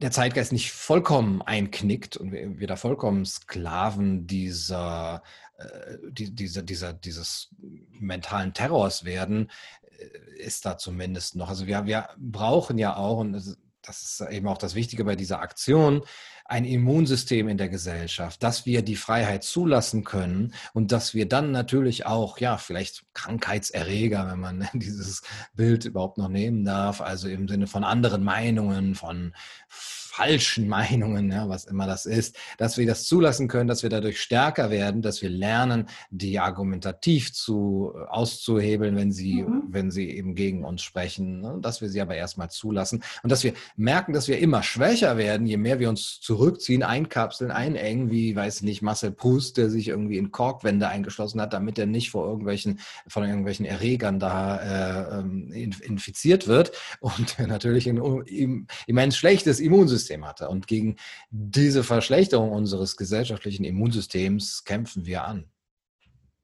[0.00, 5.22] der Zeitgeist nicht vollkommen einknickt und wir, da vollkommen Sklaven dieser,
[5.56, 7.48] äh, die, dieser, dieser, dieses
[7.98, 9.50] mentalen Terrors werden,
[9.82, 11.48] äh, ist da zumindest noch.
[11.48, 15.40] Also wir, wir brauchen ja auch, und das ist eben auch das Wichtige bei dieser
[15.40, 16.02] Aktion,
[16.48, 21.50] ein Immunsystem in der Gesellschaft, dass wir die Freiheit zulassen können und dass wir dann
[21.50, 25.22] natürlich auch, ja, vielleicht Krankheitserreger, wenn man dieses
[25.54, 29.34] Bild überhaupt noch nehmen darf, also im Sinne von anderen Meinungen, von
[30.16, 34.20] falschen Meinungen, ja, was immer das ist, dass wir das zulassen können, dass wir dadurch
[34.20, 39.64] stärker werden, dass wir lernen, die argumentativ zu äh, auszuhebeln, wenn sie, mhm.
[39.68, 41.58] wenn sie eben gegen uns sprechen, ne?
[41.60, 45.46] dass wir sie aber erstmal zulassen und dass wir merken, dass wir immer schwächer werden,
[45.46, 49.88] je mehr wir uns zurückziehen, einkapseln, einengen, wie, weiß ich nicht, Marcel Proust, der sich
[49.88, 55.20] irgendwie in Korkwände eingeschlossen hat, damit er nicht vor irgendwelchen, von irgendwelchen Erregern da äh,
[55.20, 60.48] ähm, infiziert wird und natürlich ein immens schlechtes Immunsystem Immunsystem hatte.
[60.48, 60.96] Und gegen
[61.30, 65.44] diese Verschlechterung unseres gesellschaftlichen Immunsystems kämpfen wir an.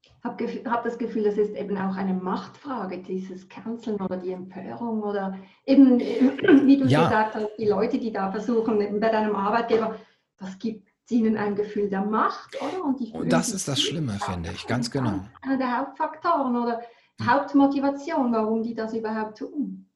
[0.07, 4.31] Ich habe hab das Gefühl, das ist eben auch eine Machtfrage, dieses Canceln oder die
[4.31, 7.03] Empörung oder eben, wie du ja.
[7.03, 9.99] gesagt hast, die Leute, die da versuchen, bei deinem Arbeitgeber,
[10.37, 12.85] das gibt ihnen ein Gefühl der Macht, oder?
[12.85, 15.19] Und, Und das ist das Schlimme, finde ich, ganz genau.
[15.41, 16.81] Einer der Hauptfaktoren oder
[17.19, 17.29] hm.
[17.29, 19.89] Hauptmotivation, warum die das überhaupt tun.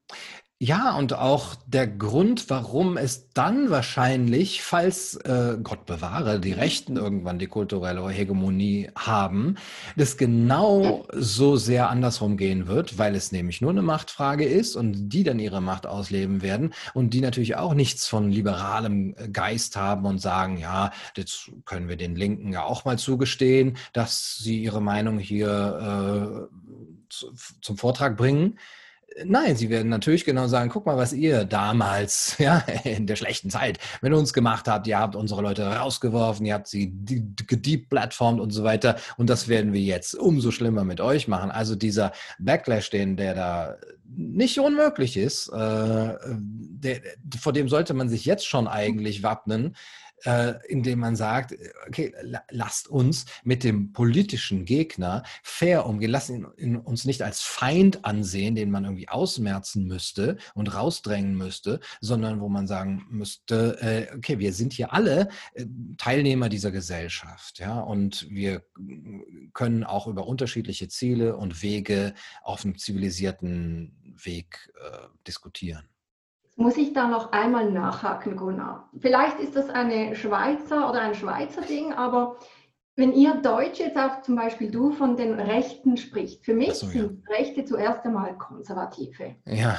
[0.60, 6.96] Ja, und auch der Grund, warum es dann wahrscheinlich, falls äh, Gott bewahre, die Rechten
[6.96, 9.54] irgendwann die kulturelle Hegemonie haben,
[9.94, 15.10] das genau so sehr andersrum gehen wird, weil es nämlich nur eine Machtfrage ist und
[15.10, 19.76] die dann ihre Macht ausleben werden und die natürlich auch nichts von liberalem äh, Geist
[19.76, 24.60] haben und sagen, ja, jetzt können wir den Linken ja auch mal zugestehen, dass sie
[24.60, 26.56] ihre Meinung hier äh,
[27.10, 28.58] zu, zum Vortrag bringen
[29.24, 33.50] Nein, sie werden natürlich genau sagen, guck mal, was ihr damals, ja, in der schlechten
[33.50, 34.86] Zeit mit uns gemacht habt.
[34.86, 38.96] Ihr habt unsere Leute rausgeworfen, ihr habt sie gedeplattformt und so weiter.
[39.16, 41.50] Und das werden wir jetzt umso schlimmer mit euch machen.
[41.50, 47.00] Also dieser Backlash, den, der da nicht unmöglich ist, äh, der,
[47.40, 49.74] vor dem sollte man sich jetzt schon eigentlich wappnen
[50.24, 51.54] äh, indem man sagt,
[51.86, 52.12] okay,
[52.50, 58.04] lasst uns mit dem politischen Gegner fair umgehen, lasst ihn, ihn, uns nicht als Feind
[58.04, 64.16] ansehen, den man irgendwie ausmerzen müsste und rausdrängen müsste, sondern wo man sagen müsste, äh,
[64.16, 68.62] okay, wir sind hier alle äh, Teilnehmer dieser Gesellschaft, ja, und wir
[69.52, 75.88] können auch über unterschiedliche Ziele und Wege auf einem zivilisierten Weg äh, diskutieren
[76.58, 78.90] muss ich da noch einmal nachhaken, Gunnar.
[78.98, 82.36] Vielleicht ist das eine Schweizer oder ein Schweizer Ding, aber
[82.96, 86.86] wenn ihr Deutsche jetzt auch zum Beispiel du von den Rechten spricht, für mich so,
[86.86, 87.36] sind ja.
[87.36, 89.36] Rechte zuerst einmal Konservative.
[89.46, 89.76] Ja.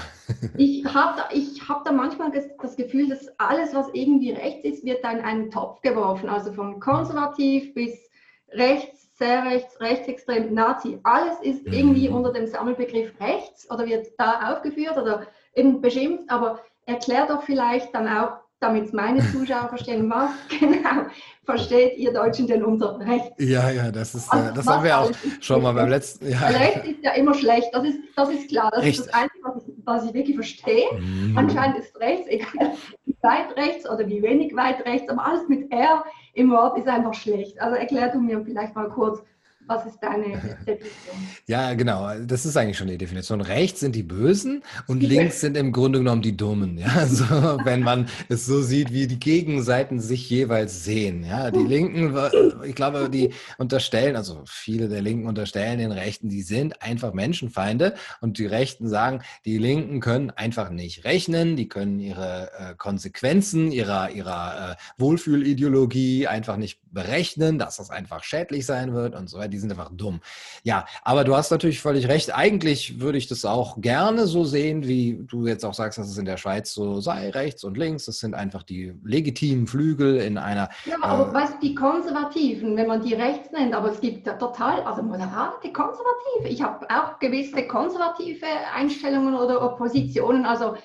[0.58, 5.04] ich habe ich hab da manchmal das Gefühl, dass alles, was irgendwie rechts ist, wird
[5.04, 6.30] da in einen Topf geworfen.
[6.30, 8.10] Also von konservativ bis
[8.54, 10.98] rechts, sehr rechts, rechtsextrem, Nazi.
[11.04, 12.16] Alles ist irgendwie mhm.
[12.16, 16.30] unter dem Sammelbegriff rechts oder wird da aufgeführt oder eben beschimpft.
[16.30, 21.08] Aber erklär doch vielleicht dann auch, damit meine Zuschauer verstehen, was genau
[21.46, 23.32] versteht ihr Deutschen denn unter Recht?
[23.40, 26.30] Ja, ja, das ist, also, das haben wir auch schon mal beim letzten.
[26.30, 26.40] Ja.
[26.48, 28.70] Recht ist ja immer schlecht, das ist, das ist klar.
[28.72, 29.00] Das Recht.
[29.00, 30.94] ist das Einzige, was ich, was ich wirklich verstehe.
[30.94, 31.38] Mhm.
[31.38, 32.74] Anscheinend ist rechts, egal
[33.06, 36.88] wie weit rechts oder wie wenig weit rechts, aber alles mit R im Wort ist
[36.88, 37.60] einfach schlecht.
[37.62, 39.24] Also erklär du mir vielleicht mal kurz,
[39.70, 40.26] was ist deine
[40.68, 41.16] Definition?
[41.48, 42.10] Ja, genau.
[42.26, 43.40] Das ist eigentlich schon die Definition.
[43.42, 46.78] Rechts sind die Bösen und links sind im Grunde genommen die Dummen.
[46.78, 47.24] Ja, also
[47.64, 51.24] wenn man es so sieht, wie die Gegenseiten sich jeweils sehen.
[51.24, 52.18] Ja, die Linken,
[52.66, 57.94] ich glaube, die unterstellen, also viele der Linken unterstellen den Rechten, die sind einfach Menschenfeinde
[58.22, 63.72] und die Rechten sagen, die Linken können einfach nicht rechnen, die können ihre äh, Konsequenzen
[63.72, 69.38] ihrer, ihrer äh, Wohlfühlideologie einfach nicht berechnen, dass das einfach schädlich sein wird und so
[69.38, 70.22] weiter die sind einfach dumm.
[70.64, 72.36] Ja, aber du hast natürlich völlig recht.
[72.36, 76.18] Eigentlich würde ich das auch gerne so sehen, wie du jetzt auch sagst, dass es
[76.18, 78.06] in der Schweiz so sei, rechts und links.
[78.06, 80.70] Das sind einfach die legitimen Flügel in einer.
[80.86, 84.82] Ja, aber äh, was die Konservativen, wenn man die rechts nennt, aber es gibt total,
[84.84, 86.48] also moderate Konservative.
[86.48, 90.46] Ich habe auch gewisse konservative Einstellungen oder Oppositionen.
[90.46, 90.76] Also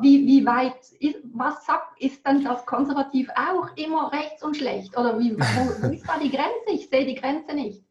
[0.00, 4.96] wie, wie weit, ist, was sagt, ist denn das konservativ auch immer rechts und schlecht?
[4.96, 6.70] Oder wie, wo, wo ist da die Grenze?
[6.72, 7.82] Ich sehe die Grenze nicht.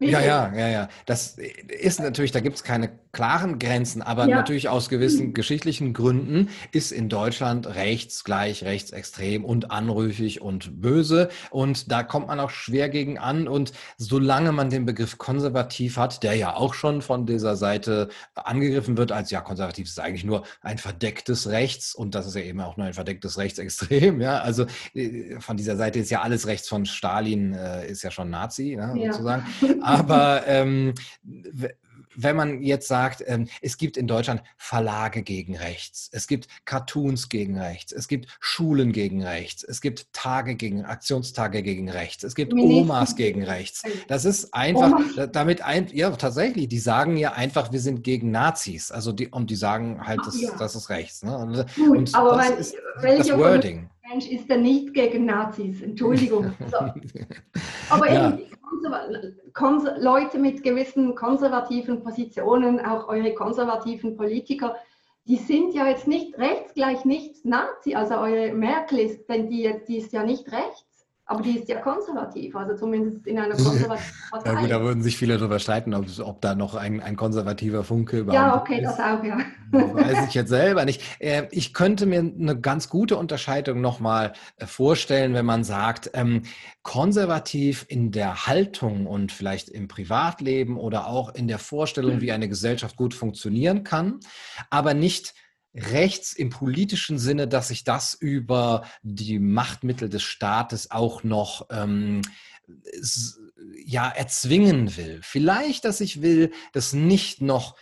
[0.00, 0.88] Ja, ja, ja, ja.
[1.06, 4.36] Das ist natürlich, da gibt es keine klaren Grenzen, aber ja.
[4.36, 11.28] natürlich aus gewissen geschichtlichen Gründen ist in Deutschland rechts gleich rechtsextrem und anrüchig und böse.
[11.50, 13.48] Und da kommt man auch schwer gegen an.
[13.48, 18.96] Und solange man den Begriff konservativ hat, der ja auch schon von dieser Seite angegriffen
[18.96, 22.60] wird, als ja, konservativ ist eigentlich nur ein verdecktes Rechts und das ist ja eben
[22.60, 24.20] auch nur ein verdecktes Rechtsextrem.
[24.20, 28.10] Ja, also äh, von dieser Seite ist ja alles rechts von Stalin, äh, ist ja
[28.10, 29.12] schon Nazi, ne, ja.
[29.12, 29.46] sozusagen.
[29.82, 30.94] Aber ähm,
[32.20, 37.28] wenn man jetzt sagt, ähm, es gibt in Deutschland Verlage gegen rechts, es gibt Cartoons
[37.28, 42.34] gegen rechts, es gibt Schulen gegen rechts, es gibt Tage gegen, Aktionstage gegen rechts, es
[42.34, 43.82] gibt Omas gegen rechts.
[44.08, 45.00] Das ist einfach,
[45.30, 48.90] damit ein, ja, tatsächlich, die sagen ja einfach, wir sind gegen Nazis.
[48.90, 50.50] Also die, und die sagen halt, das, ja.
[50.58, 51.22] das ist rechts.
[51.22, 51.38] Ne?
[51.38, 53.88] Und, Gut, und aber das mein, ist das Wording.
[54.10, 56.52] Mensch ist er nicht gegen Nazis, Entschuldigung.
[56.70, 56.78] So.
[57.90, 58.28] Aber ja.
[58.28, 58.57] eben,
[59.98, 64.76] Leute mit gewissen konservativen Positionen, auch eure konservativen Politiker,
[65.28, 67.94] die sind ja jetzt nicht rechts gleich nicht Nazi.
[67.94, 70.87] Also eure Merkel ist, denn die, die ist ja nicht rechts.
[71.30, 74.50] Aber die ist ja konservativ, also zumindest in einer konservativen Partei.
[74.50, 77.84] Ja gut, da würden sich viele darüber streiten, ob, ob da noch ein, ein konservativer
[77.84, 78.84] Funke überhaupt Ja, okay, ist.
[78.84, 79.38] das auch, ja.
[79.70, 81.02] Weiß ich jetzt selber nicht.
[81.18, 86.44] Äh, ich könnte mir eine ganz gute Unterscheidung nochmal äh, vorstellen, wenn man sagt, ähm,
[86.82, 92.48] konservativ in der Haltung und vielleicht im Privatleben oder auch in der Vorstellung, wie eine
[92.48, 94.20] Gesellschaft gut funktionieren kann,
[94.70, 95.34] aber nicht
[95.78, 102.22] rechts im politischen Sinne, dass ich das über die Machtmittel des Staates auch noch ähm,
[103.84, 105.20] ja erzwingen will.
[105.22, 107.76] Vielleicht, dass ich will, dass nicht noch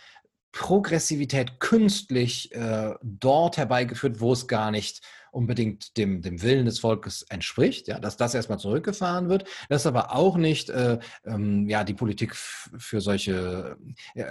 [0.51, 5.01] Progressivität künstlich äh, dort herbeigeführt, wo es gar nicht
[5.37, 10.15] unbedingt dem, dem Willen des Volkes entspricht, ja, dass das erstmal zurückgefahren wird, dass aber
[10.15, 13.77] auch nicht äh, ähm, ja, die Politik für solche,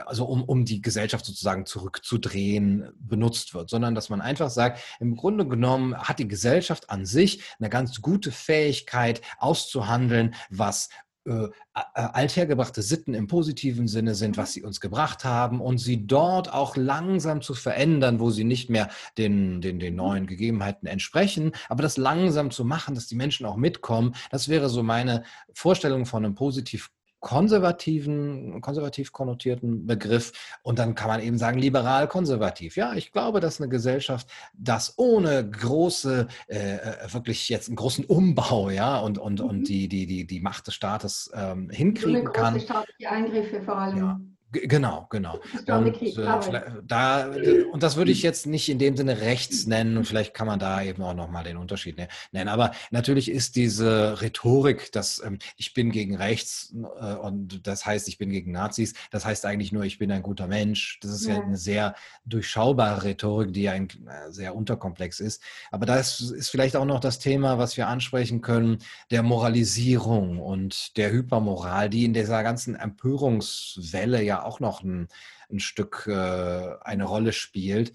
[0.05, 5.15] also um, um die Gesellschaft sozusagen zurückzudrehen, benutzt wird, sondern dass man einfach sagt, im
[5.15, 10.89] Grunde genommen hat die Gesellschaft an sich eine ganz gute Fähigkeit auszuhandeln, was
[11.27, 16.53] äh, althergebrachte Sitten im positiven Sinne sind, was sie uns gebracht haben und sie dort
[16.53, 21.83] auch langsam zu verändern, wo sie nicht mehr den, den, den neuen Gegebenheiten entsprechen, aber
[21.83, 26.25] das langsam zu machen, dass die Menschen auch mitkommen, das wäre so meine Vorstellung von
[26.25, 26.91] einem positiv
[27.27, 30.31] konservativen, konservativ konnotierten Begriff.
[30.63, 32.77] Und dann kann man eben sagen, liberal-konservativ.
[32.77, 38.05] Ja, ich glaube, dass eine Gesellschaft das ohne große, äh, äh, wirklich jetzt einen großen
[38.05, 39.47] Umbau, ja, und, und, mhm.
[39.47, 42.61] und die, die, die, die Macht des Staates ähm, hinkriegen so eine große kann.
[42.61, 43.99] Staatliche Eingriffe vor allem.
[43.99, 44.21] Ja.
[44.53, 45.41] Genau, genau.
[45.67, 47.31] Und, äh, da,
[47.73, 50.61] und das würde ich jetzt nicht in dem Sinne rechts nennen und vielleicht kann man
[50.61, 52.49] da eben auch nochmal den Unterschied ne, nennen.
[52.49, 58.07] Aber natürlich ist diese Rhetorik, dass ähm, ich bin gegen rechts äh, und das heißt,
[58.07, 61.01] ich bin gegen Nazis, das heißt eigentlich nur, ich bin ein guter Mensch.
[61.03, 61.95] Das ist ja, ja eine sehr
[62.25, 65.43] durchschaubare Rhetorik, die ja ein, äh, sehr unterkomplex ist.
[65.73, 68.79] Aber da ist vielleicht auch noch das Thema, was wir ansprechen können,
[69.11, 75.09] der Moralisierung und der Hypermoral, die in dieser ganzen Empörungswelle ja auch noch ein,
[75.51, 77.93] ein Stück äh, eine Rolle spielt.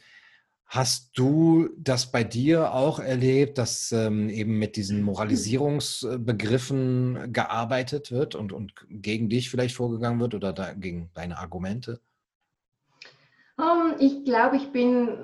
[0.66, 8.36] Hast du das bei dir auch erlebt, dass ähm, eben mit diesen Moralisierungsbegriffen gearbeitet wird
[8.36, 12.00] und, und gegen dich vielleicht vorgegangen wird oder da, gegen deine Argumente?
[13.58, 15.18] Um, ähm, ich glaube, ich bin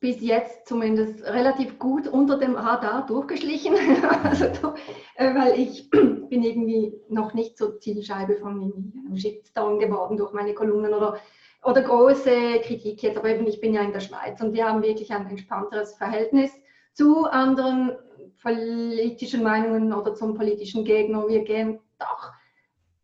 [0.00, 3.74] bis jetzt zumindest relativ gut unter dem Radar durchgeschlichen,
[4.24, 4.44] also,
[5.16, 8.72] äh, weil ich bin irgendwie noch nicht so Zielscheibe von
[9.06, 11.18] einem Shitstorm geworden durch meine Kolumnen oder,
[11.64, 14.82] oder große Kritik jetzt, aber eben ich bin ja in der Schweiz und wir haben
[14.82, 16.52] wirklich ein entspannteres Verhältnis
[16.92, 17.96] zu anderen
[18.42, 21.26] politischen Meinungen oder zum politischen Gegner.
[21.28, 22.32] Wir gehen doch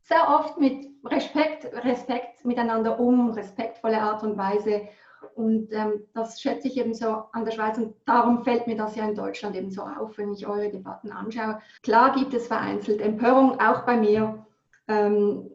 [0.05, 4.83] sehr oft mit Respekt, Respekt miteinander um, respektvolle Art und Weise.
[5.35, 8.95] Und ähm, das schätze ich eben so an der Schweiz und darum fällt mir das
[8.95, 11.61] ja in Deutschland eben so auf, wenn ich eure Debatten anschaue.
[11.83, 14.47] Klar gibt es vereinzelt Empörung, auch bei mir.
[14.87, 15.51] Ähm,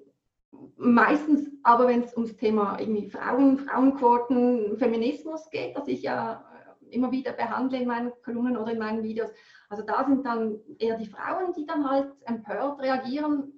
[0.76, 6.44] meistens aber, wenn es ums Thema irgendwie Frauen, Frauenquoten, Feminismus geht, das ich ja
[6.90, 9.30] immer wieder behandle in meinen Kolumnen oder in meinen Videos.
[9.70, 13.54] Also da sind dann eher die Frauen, die dann halt empört reagieren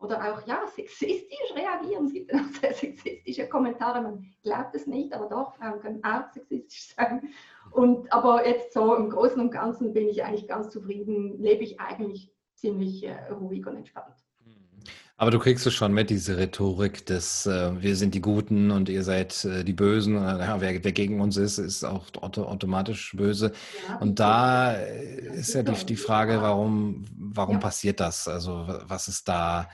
[0.00, 2.06] oder auch ja, sexistisch reagieren.
[2.06, 6.32] Es gibt auch sehr sexistische Kommentare, man glaubt es nicht, aber doch, Frauen können auch
[6.32, 7.22] sexistisch sein.
[7.70, 11.78] Und, aber jetzt so im Großen und Ganzen bin ich eigentlich ganz zufrieden, lebe ich
[11.80, 14.16] eigentlich ziemlich äh, ruhig und entspannt.
[15.18, 18.88] Aber du kriegst es schon mit, diese Rhetorik des äh, wir sind die Guten und
[18.88, 20.14] ihr seid äh, die Bösen.
[20.14, 23.52] Ja, wer, wer, gegen uns ist, ist auch auto, automatisch böse.
[23.86, 27.60] Ja, und da ist ja die, die Frage, warum, warum ja.
[27.60, 28.28] passiert das?
[28.28, 29.66] Also was ist da äh,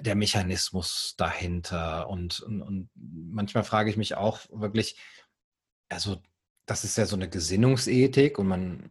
[0.00, 2.08] der Mechanismus dahinter?
[2.08, 4.96] Und, und, und manchmal frage ich mich auch wirklich,
[5.88, 6.20] also
[6.66, 8.90] das ist ja so eine Gesinnungsethik und man,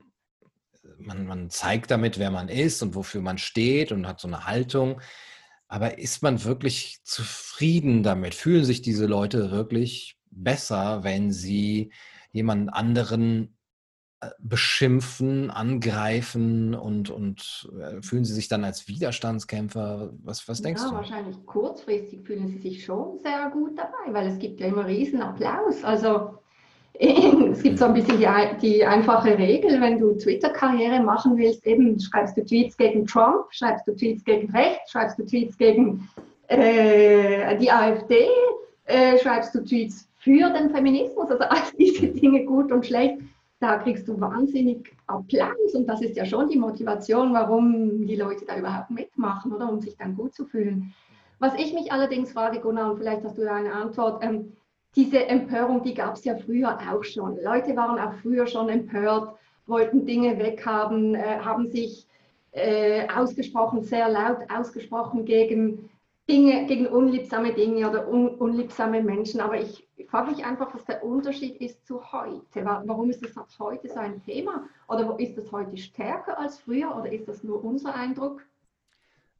[0.98, 4.46] man, man zeigt damit, wer man ist und wofür man steht und hat so eine
[4.46, 5.02] Haltung.
[5.68, 8.34] Aber ist man wirklich zufrieden damit?
[8.36, 11.92] Fühlen sich diese Leute wirklich besser, wenn sie
[12.32, 13.57] jemand anderen äh,
[14.40, 20.12] beschimpfen, angreifen und, und äh, fühlen sie sich dann als Widerstandskämpfer?
[20.24, 20.96] Was, was denkst ja, du?
[20.96, 25.22] Wahrscheinlich kurzfristig fühlen sie sich schon sehr gut dabei, weil es gibt ja immer riesen
[25.22, 25.84] Applaus.
[25.84, 26.40] Also
[27.00, 28.28] es gibt so ein bisschen die,
[28.60, 33.88] die einfache Regel, wenn du Twitter-Karriere machen willst, eben schreibst du Tweets gegen Trump, schreibst
[33.88, 36.10] du Tweets gegen rechts, schreibst du Tweets gegen
[36.48, 38.26] äh, die AfD,
[38.86, 43.20] äh, schreibst du Tweets für den Feminismus, also all diese Dinge gut und schlecht,
[43.60, 48.46] da kriegst du wahnsinnig Applaus und das ist ja schon die Motivation, warum die Leute
[48.46, 50.94] da überhaupt mitmachen, oder um sich dann gut zu fühlen.
[51.40, 54.54] Was ich mich allerdings frage, Gunnar, und vielleicht hast du da eine Antwort, ähm,
[54.96, 57.38] diese Empörung, die gab es ja früher auch schon.
[57.44, 59.36] Leute waren auch früher schon empört,
[59.68, 62.08] wollten Dinge weghaben, äh, haben sich
[62.52, 65.90] äh, ausgesprochen, sehr laut ausgesprochen gegen
[66.30, 69.40] Dinge, gegen unliebsame Dinge oder un, unliebsame Menschen.
[69.40, 72.66] Aber ich, frage mich einfach, was der Unterschied ist zu heute.
[72.66, 74.68] Warum ist das heute so ein Thema?
[74.88, 76.96] Oder ist das heute stärker als früher?
[76.96, 78.42] Oder ist das nur unser Eindruck?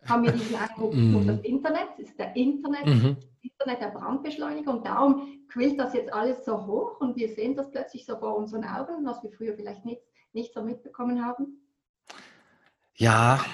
[0.06, 1.88] Haben wir diesen Eindruck durch das Internet?
[1.98, 3.18] Ist der Internet, mhm.
[3.42, 7.72] Internet der Brandbeschleuniger und darum quillt das jetzt alles so hoch und wir sehen das
[7.72, 10.02] plötzlich so vor unseren Augen, was wir früher vielleicht nicht,
[10.34, 11.67] nicht so mitbekommen haben?
[13.00, 13.46] Ja,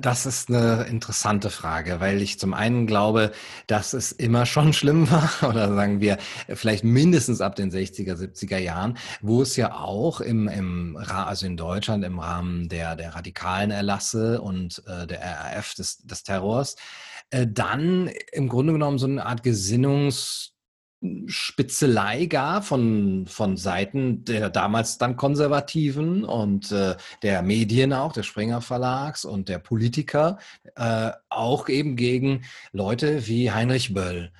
[0.00, 3.32] das ist eine interessante Frage, weil ich zum einen glaube,
[3.66, 8.58] dass es immer schon schlimm war, oder sagen wir vielleicht mindestens ab den 60er, 70er
[8.58, 13.72] Jahren, wo es ja auch im, im also in Deutschland im Rahmen der, der radikalen
[13.72, 16.76] Erlasse und äh, der RAF des, des Terrors,
[17.30, 20.51] äh, dann im Grunde genommen so eine Art Gesinnungs
[21.26, 28.26] Spitzelei gab von, von Seiten der damals dann Konservativen und äh, der Medien auch, des
[28.26, 30.38] Springer Verlags und der Politiker,
[30.76, 34.32] äh, auch eben gegen Leute wie Heinrich Böll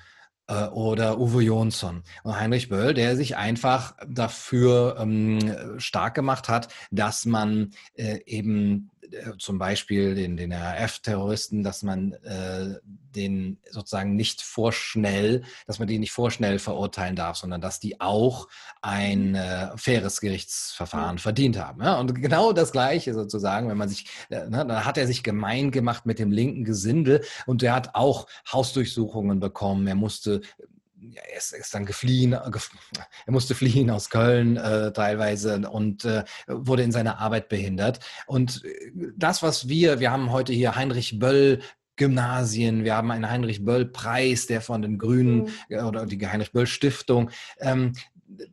[0.47, 2.03] äh, oder Uwe Jonsson.
[2.23, 8.89] Und Heinrich Böll, der sich einfach dafür ähm, stark gemacht hat, dass man äh, eben
[9.37, 15.99] zum Beispiel den, den RAF-Terroristen, dass man äh, den sozusagen nicht vorschnell, dass man die
[15.99, 18.47] nicht vorschnell verurteilen darf, sondern dass die auch
[18.81, 19.35] ein mhm.
[19.35, 21.81] äh, faires Gerichtsverfahren verdient haben.
[21.83, 21.99] Ja?
[21.99, 25.71] Und genau das Gleiche sozusagen, wenn man sich, äh, ne, dann hat er sich gemein
[25.71, 29.87] gemacht mit dem linken Gesindel und der hat auch Hausdurchsuchungen bekommen.
[29.87, 30.41] Er musste
[31.13, 32.51] er ist, ist, dann gefliehen, er
[33.27, 37.99] musste fliehen aus Köln äh, teilweise und äh, wurde in seiner Arbeit behindert.
[38.25, 41.59] Und äh, das, was wir, wir haben heute hier Heinrich Böll
[41.95, 45.85] Gymnasien, wir haben einen Heinrich Böll Preis, der von den Grünen mhm.
[45.85, 47.29] Oder die Heinrich Böll Stiftung.
[47.59, 47.93] Ähm,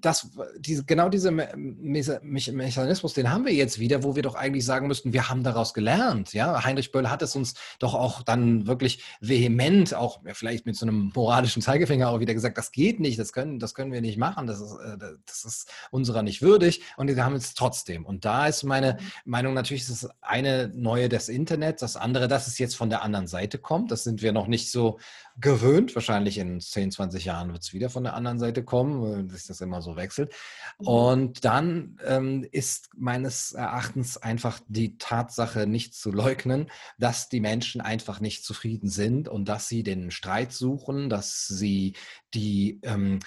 [0.01, 4.87] das, diese, genau dieser Mechanismus, den haben wir jetzt wieder, wo wir doch eigentlich sagen
[4.87, 6.33] müssten, wir haben daraus gelernt.
[6.33, 6.65] Ja?
[6.65, 11.13] Heinrich Böll hat es uns doch auch dann wirklich vehement, auch vielleicht mit so einem
[11.15, 14.47] moralischen Zeigefinger auch wieder gesagt, das geht nicht, das können, das können wir nicht machen,
[14.47, 18.05] das ist, äh, das ist unserer nicht würdig und wir haben es trotzdem.
[18.05, 22.59] Und da ist meine Meinung natürlich, das eine neue des Internets, das andere, dass es
[22.59, 23.91] jetzt von der anderen Seite kommt.
[23.91, 24.99] Das sind wir noch nicht so
[25.41, 25.95] gewöhnt.
[25.95, 29.61] Wahrscheinlich in 10, 20 Jahren wird es wieder von der anderen Seite kommen, dass das
[29.61, 30.33] immer so wechselt.
[30.79, 30.87] Mhm.
[30.87, 37.81] Und dann ähm, ist meines Erachtens einfach die Tatsache nicht zu leugnen, dass die Menschen
[37.81, 41.95] einfach nicht zufrieden sind und dass sie den Streit suchen, dass sie
[42.35, 43.21] die ähm,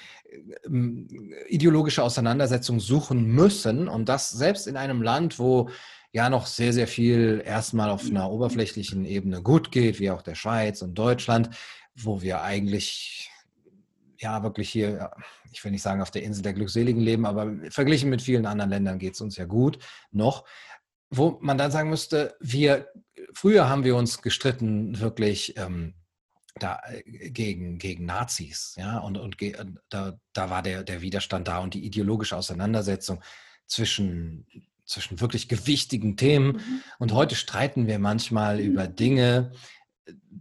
[1.47, 5.69] ideologische Auseinandersetzung suchen müssen und das selbst in einem Land, wo
[6.13, 10.35] ja noch sehr, sehr viel erstmal auf einer oberflächlichen Ebene gut geht, wie auch der
[10.35, 11.49] Schweiz und Deutschland,
[11.95, 13.29] wo wir eigentlich
[14.17, 15.11] ja wirklich hier,
[15.51, 18.69] ich will nicht sagen auf der Insel der Glückseligen leben, aber verglichen mit vielen anderen
[18.69, 19.79] Ländern geht es uns ja gut
[20.11, 20.45] noch.
[21.09, 22.87] Wo man dann sagen müsste, wir,
[23.33, 25.93] früher haben wir uns gestritten wirklich ähm,
[26.55, 29.37] da, äh, gegen, gegen Nazis, ja, und, und
[29.89, 33.21] da, da war der, der Widerstand da und die ideologische Auseinandersetzung
[33.67, 34.47] zwischen
[34.85, 36.57] zwischen wirklich gewichtigen Themen.
[36.57, 36.83] Mhm.
[36.99, 38.65] Und heute streiten wir manchmal mhm.
[38.65, 39.51] über Dinge,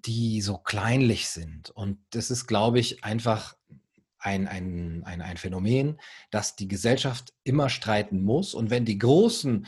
[0.05, 1.71] die so kleinlich sind.
[1.71, 3.57] Und das ist, glaube ich, einfach
[4.19, 6.01] ein, ein, ein, ein Phänomen,
[6.31, 8.55] dass die Gesellschaft immer streiten muss.
[8.55, 9.67] Und wenn die großen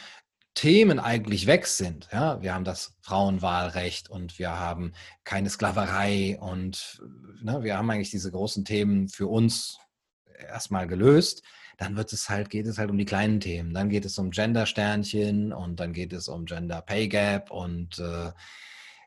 [0.54, 4.92] Themen eigentlich weg sind, ja, wir haben das Frauenwahlrecht und wir haben
[5.24, 7.02] keine Sklaverei und
[7.42, 9.78] ne, wir haben eigentlich diese großen Themen für uns
[10.48, 11.42] erstmal gelöst,
[11.76, 13.74] dann wird es halt, geht es halt um die kleinen Themen.
[13.74, 18.30] Dann geht es um Gender-Sternchen und dann geht es um Gender Pay Gap und äh,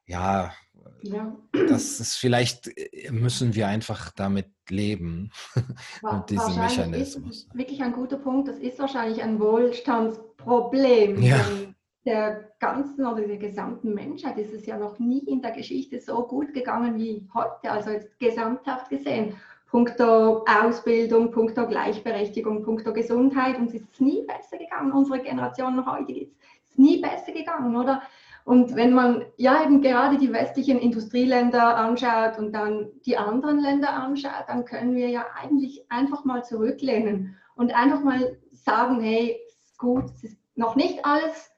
[0.06, 0.54] ja,
[1.02, 5.32] ja, das ist vielleicht, äh, müssen wir einfach damit leben,
[6.02, 7.44] mit diesem Mechanismus.
[7.44, 8.48] Ist wirklich ein guter Punkt.
[8.48, 11.22] Das ist wahrscheinlich ein Wohlstandsproblem.
[11.22, 11.40] Ja.
[12.06, 16.26] Der ganzen oder der gesamten Menschheit ist es ja noch nie in der Geschichte so
[16.26, 19.36] gut gegangen wie heute, also jetzt gesamthaft gesehen.
[19.70, 23.58] Punkto Ausbildung, punkto Gleichberechtigung, punkto Gesundheit.
[23.58, 24.94] Uns ist es nie besser gegangen.
[24.94, 26.32] Unsere Generation heute ist
[26.70, 28.02] es nie besser gegangen, oder?
[28.48, 33.92] Und wenn man ja eben gerade die westlichen Industrieländer anschaut und dann die anderen Länder
[33.92, 39.38] anschaut, dann können wir ja eigentlich einfach mal zurücklehnen und einfach mal sagen, hey,
[39.78, 41.52] gut, es ist noch nicht alles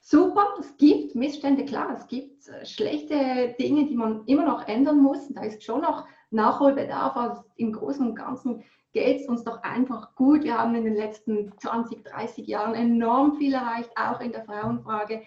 [0.00, 5.00] super, es gibt Missstände, klar, es gibt äh, schlechte Dinge, die man immer noch ändern
[5.00, 5.26] muss.
[5.30, 10.14] Da ist schon noch Nachholbedarf, aber im Großen und Ganzen geht es uns doch einfach
[10.14, 10.44] gut.
[10.44, 15.22] Wir haben in den letzten 20, 30 Jahren enorm viel erreicht, auch in der Frauenfrage.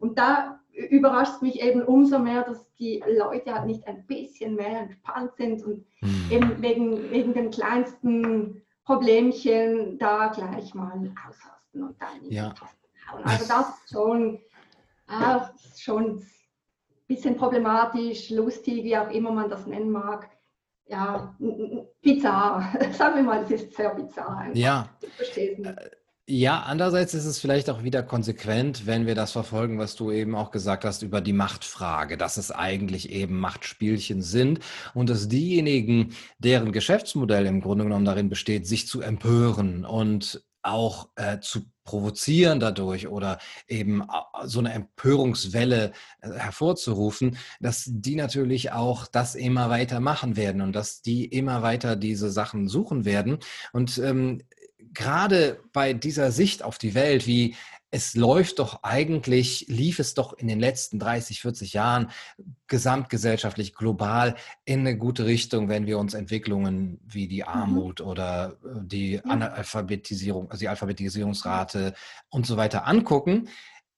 [0.00, 4.80] Und da überrascht mich eben umso mehr, dass die Leute halt nicht ein bisschen mehr
[4.80, 6.26] entspannt sind und mhm.
[6.30, 12.54] eben wegen, wegen den kleinsten Problemchen da gleich mal ausrasten und dann ja.
[13.10, 13.24] hauen.
[13.24, 14.40] Also das ist schon,
[15.06, 16.26] ah, schon ein
[17.06, 20.28] bisschen problematisch, lustig, wie auch immer man das nennen mag.
[20.86, 21.34] Ja,
[22.02, 22.70] bizarr.
[22.92, 24.36] Sagen wir mal, es ist sehr bizarr.
[24.36, 24.56] Einfach.
[24.56, 24.88] Ja.
[25.00, 25.78] Ich verstehe es nicht.
[26.26, 30.34] Ja, andererseits ist es vielleicht auch wieder konsequent, wenn wir das verfolgen, was du eben
[30.34, 34.60] auch gesagt hast über die Machtfrage, dass es eigentlich eben Machtspielchen sind
[34.94, 41.10] und dass diejenigen, deren Geschäftsmodell im Grunde genommen darin besteht, sich zu empören und auch
[41.16, 48.72] äh, zu provozieren dadurch oder eben äh, so eine Empörungswelle äh, hervorzurufen, dass die natürlich
[48.72, 53.40] auch das immer weiter machen werden und dass die immer weiter diese Sachen suchen werden.
[53.74, 54.40] Und ähm,
[54.94, 57.54] gerade bei dieser Sicht auf die Welt, wie
[57.94, 62.10] es läuft doch eigentlich, lief es doch in den letzten 30, 40 Jahren
[62.66, 64.34] gesamtgesellschaftlich, global
[64.64, 67.48] in eine gute Richtung, wenn wir uns Entwicklungen wie die mhm.
[67.48, 68.06] Armut mhm.
[68.06, 71.94] oder äh, die Analphabetisierung, also die Alphabetisierungsrate
[72.30, 73.48] und so weiter angucken.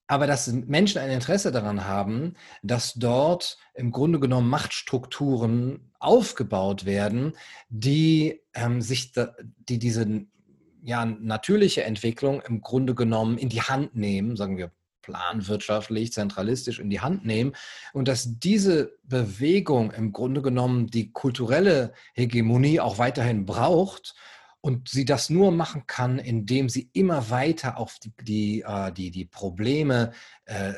[0.08, 7.32] Aber dass Menschen ein Interesse daran haben, dass dort im Grunde genommen Machtstrukturen aufgebaut werden,
[7.70, 10.26] die ähm, sich, da, die diese
[10.86, 14.70] ja, natürliche Entwicklung im Grunde genommen in die Hand nehmen, sagen wir
[15.02, 17.54] planwirtschaftlich, zentralistisch in die Hand nehmen
[17.92, 24.14] und dass diese Bewegung im Grunde genommen die kulturelle Hegemonie auch weiterhin braucht
[24.60, 29.24] und sie das nur machen kann, indem sie immer weiter auf die, die, äh, die,
[29.24, 30.12] Probleme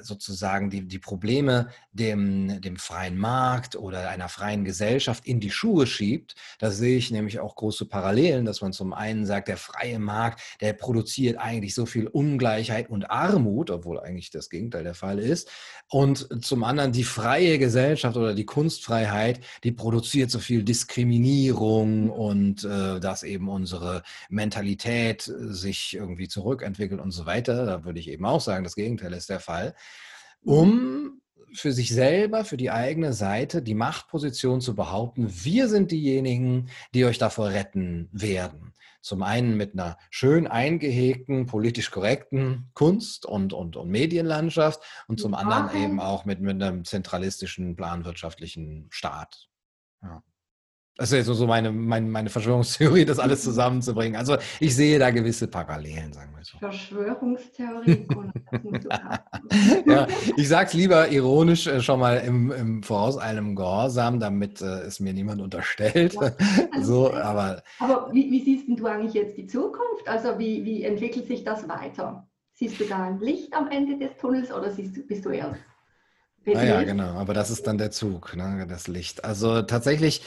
[0.02, 5.86] sozusagen die, die Probleme dem, dem freien Markt oder einer freien Gesellschaft in die Schuhe
[5.86, 6.34] schiebt.
[6.58, 10.40] Da sehe ich nämlich auch große Parallelen, dass man zum einen sagt, der freie Markt,
[10.60, 15.50] der produziert eigentlich so viel Ungleichheit und Armut, obwohl eigentlich das Gegenteil der Fall ist.
[15.90, 22.64] Und zum anderen die freie Gesellschaft oder die Kunstfreiheit, die produziert so viel Diskriminierung und
[22.64, 27.66] äh, dass eben unsere Mentalität sich irgendwie zurückentwickelt und so weiter.
[27.66, 29.57] Da würde ich eben auch sagen, das Gegenteil ist der Fall.
[29.58, 29.74] Fall,
[30.42, 30.52] mhm.
[30.52, 31.20] um
[31.52, 37.04] für sich selber, für die eigene Seite die Machtposition zu behaupten, wir sind diejenigen, die
[37.04, 38.74] euch davor retten werden.
[39.00, 45.34] Zum einen mit einer schön eingehegten, politisch korrekten Kunst- und, und, und Medienlandschaft und zum
[45.34, 49.48] anderen eben auch mit, mit einem zentralistischen, planwirtschaftlichen Staat.
[50.02, 50.22] Ja.
[50.98, 54.16] Das ist jetzt so meine, meine, meine Verschwörungstheorie, das alles zusammenzubringen.
[54.16, 56.58] Also ich sehe da gewisse Parallelen, sagen wir so.
[56.58, 58.08] Verschwörungstheorie.
[59.86, 64.80] ja, ich sage es lieber ironisch äh, schon mal im, im vorauseilendem Gehorsam, damit äh,
[64.80, 66.14] es mir niemand unterstellt.
[66.14, 66.32] Ja,
[66.82, 70.08] so, aber aber wie, wie, siehst du eigentlich jetzt die Zukunft?
[70.08, 72.26] Also wie, wie entwickelt sich das weiter?
[72.54, 75.56] Siehst du da ein Licht am Ende des Tunnels oder siehst du, bist du eher
[76.54, 79.24] Ah ja, genau, aber das ist dann der Zug, ne, das Licht.
[79.24, 80.22] Also tatsächlich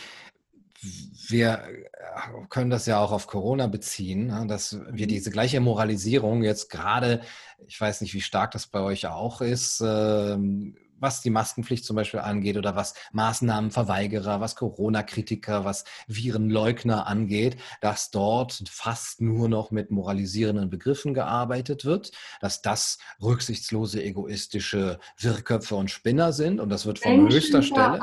[0.81, 5.09] wir äh, können das ja auch auf Corona beziehen, ne, dass wir mhm.
[5.09, 7.21] diese gleiche Moralisierung jetzt gerade,
[7.67, 11.95] ich weiß nicht, wie stark das bei euch auch ist, ähm, was die Maskenpflicht zum
[11.95, 19.71] Beispiel angeht oder was Maßnahmenverweigerer, was Corona-Kritiker, was Virenleugner angeht, dass dort fast nur noch
[19.71, 26.85] mit moralisierenden Begriffen gearbeitet wird, dass das rücksichtslose, egoistische Wirrköpfe und Spinner sind und das
[26.85, 27.99] wird von höchster Stelle.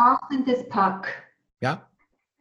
[0.69, 1.25] Pack.
[1.61, 1.88] Ja,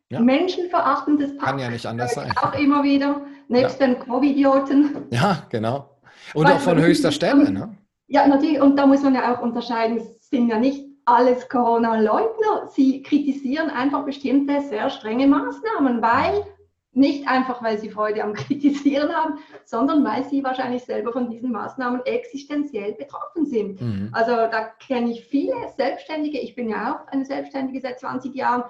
[0.09, 0.19] ja.
[0.19, 1.37] Menschenverachtendes.
[1.37, 2.31] Kann ja nicht anders sein.
[2.37, 3.87] Auch immer wieder, nebst ja.
[3.87, 5.07] den Covid-Idioten.
[5.11, 5.97] Ja, genau.
[6.33, 7.75] Und Weil, auch von höchster Stelle, ne?
[8.07, 8.61] Ja, natürlich.
[8.61, 12.67] Und da muss man ja auch unterscheiden, es sind ja nicht alles Corona-Leugner.
[12.73, 16.45] Sie kritisieren einfach bestimmte sehr strenge Maßnahmen, weil
[16.91, 21.51] nicht einfach, weil sie Freude am Kritisieren haben, sondern weil sie wahrscheinlich selber von diesen
[21.51, 23.81] Maßnahmen existenziell betroffen sind.
[23.81, 24.09] Mhm.
[24.11, 28.63] Also da kenne ich viele Selbstständige, ich bin ja auch eine Selbstständige seit 20 Jahren.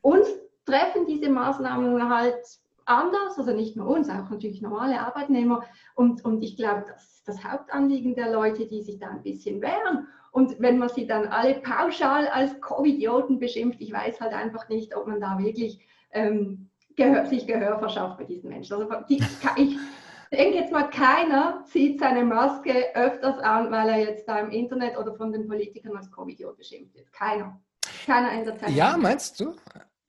[0.00, 0.26] Uns
[0.64, 2.42] treffen diese Maßnahmen halt
[2.84, 5.64] anders, also nicht nur uns, auch natürlich normale Arbeitnehmer.
[5.94, 9.60] Und, und ich glaube, das ist das Hauptanliegen der Leute, die sich da ein bisschen
[9.60, 10.08] wehren.
[10.32, 14.96] Und wenn man sie dann alle pauschal als Covidioten beschimpft, ich weiß halt einfach nicht,
[14.96, 18.74] ob man da wirklich ähm, Gehör, sich Gehör verschafft bei diesen Menschen.
[18.74, 19.22] Also die,
[19.56, 19.78] ich
[20.30, 24.96] denke jetzt mal, keiner zieht seine Maske öfters an, weil er jetzt da im Internet
[24.96, 27.12] oder von den Politikern als Covidiot beschimpft wird.
[27.12, 27.60] Keiner.
[28.06, 29.54] Keiner ändert seine Ja, meinst du?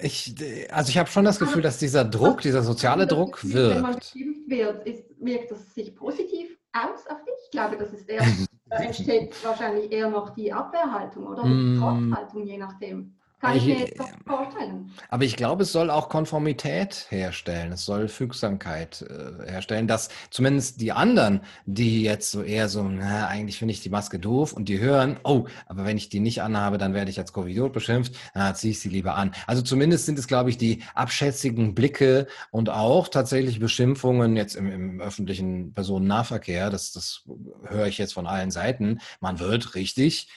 [0.03, 0.35] Ich,
[0.69, 3.75] also ich habe schon das Gefühl, dass dieser Druck, dieser soziale Druck wirkt.
[3.75, 7.33] Wenn man beschimpft wird, ist, wirkt das sich positiv aus auf dich?
[7.45, 8.25] Ich glaube, das ist eher,
[8.69, 11.79] da entsteht wahrscheinlich eher noch die Abwehrhaltung oder die mm.
[11.79, 13.15] Trotzhaltung, je nachdem.
[13.43, 14.91] Kann ich, ich mir jetzt vorstellen.
[15.09, 17.73] Aber ich glaube, es soll auch Konformität herstellen.
[17.73, 23.27] Es soll Fügsamkeit äh, herstellen, dass zumindest die anderen, die jetzt so eher so, na,
[23.27, 26.41] eigentlich finde ich die Maske doof und die hören, oh, aber wenn ich die nicht
[26.41, 29.33] anhabe, dann werde ich als Covidiot beschimpft, na, ziehe ich sie lieber an.
[29.45, 34.71] Also zumindest sind es, glaube ich, die abschätzigen Blicke und auch tatsächlich Beschimpfungen jetzt im,
[34.71, 36.69] im öffentlichen Personennahverkehr.
[36.69, 37.23] Das, das
[37.65, 38.99] höre ich jetzt von allen Seiten.
[39.19, 40.29] Man wird richtig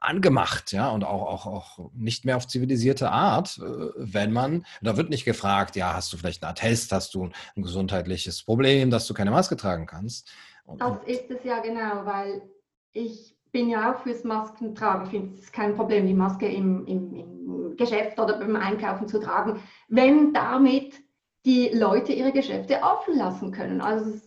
[0.00, 4.96] angemacht, ja, und auch, auch, auch nicht mehr auf zivilisierte Art, äh, wenn man, da
[4.96, 9.06] wird nicht gefragt, ja, hast du vielleicht einen Attest, hast du ein gesundheitliches Problem, dass
[9.06, 10.30] du keine Maske tragen kannst.
[10.64, 12.42] Und, das ist es ja genau, weil
[12.92, 15.04] ich bin ja auch fürs Maskentragen.
[15.04, 19.20] Ich finde es kein Problem, die Maske im, im, im Geschäft oder beim Einkaufen zu
[19.20, 20.94] tragen, wenn damit
[21.46, 23.80] die Leute ihre Geschäfte offen lassen können.
[23.80, 24.20] Also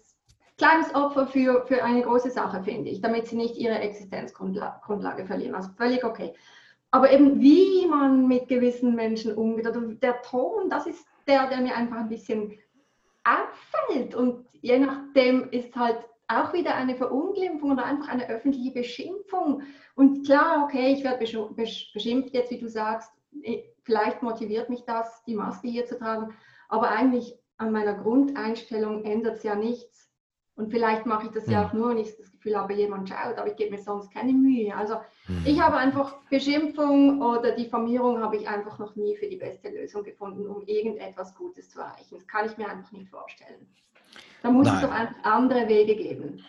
[0.61, 5.55] kleines Opfer für, für eine große Sache, finde ich, damit sie nicht ihre Existenzgrundlage verlieren.
[5.55, 6.35] Also völlig okay.
[6.91, 11.61] Aber eben, wie man mit gewissen Menschen umgeht, oder der Ton, das ist der, der
[11.61, 12.59] mir einfach ein bisschen
[13.23, 14.13] auffällt.
[14.13, 15.97] Und je nachdem ist halt
[16.27, 19.63] auch wieder eine Verunglimpfung oder einfach eine öffentliche Beschimpfung.
[19.95, 21.25] Und klar, okay, ich werde
[21.93, 23.11] beschimpft jetzt, wie du sagst.
[23.81, 26.35] Vielleicht motiviert mich das, die Maske hier zu tragen.
[26.69, 30.10] Aber eigentlich an meiner Grundeinstellung ändert es ja nichts.
[30.61, 33.09] Und vielleicht mache ich das ja, ja auch nur, wenn ich das Gefühl habe, jemand
[33.09, 34.75] schaut, aber ich gebe mir sonst keine Mühe.
[34.75, 34.97] Also
[35.27, 35.41] mhm.
[35.43, 40.03] ich habe einfach Beschimpfung oder Diffamierung habe ich einfach noch nie für die beste Lösung
[40.03, 42.11] gefunden, um irgendetwas Gutes zu erreichen.
[42.11, 43.67] Das kann ich mir einfach nicht vorstellen.
[44.43, 44.75] Da muss Nein.
[44.75, 46.45] es doch einfach andere Wege geben.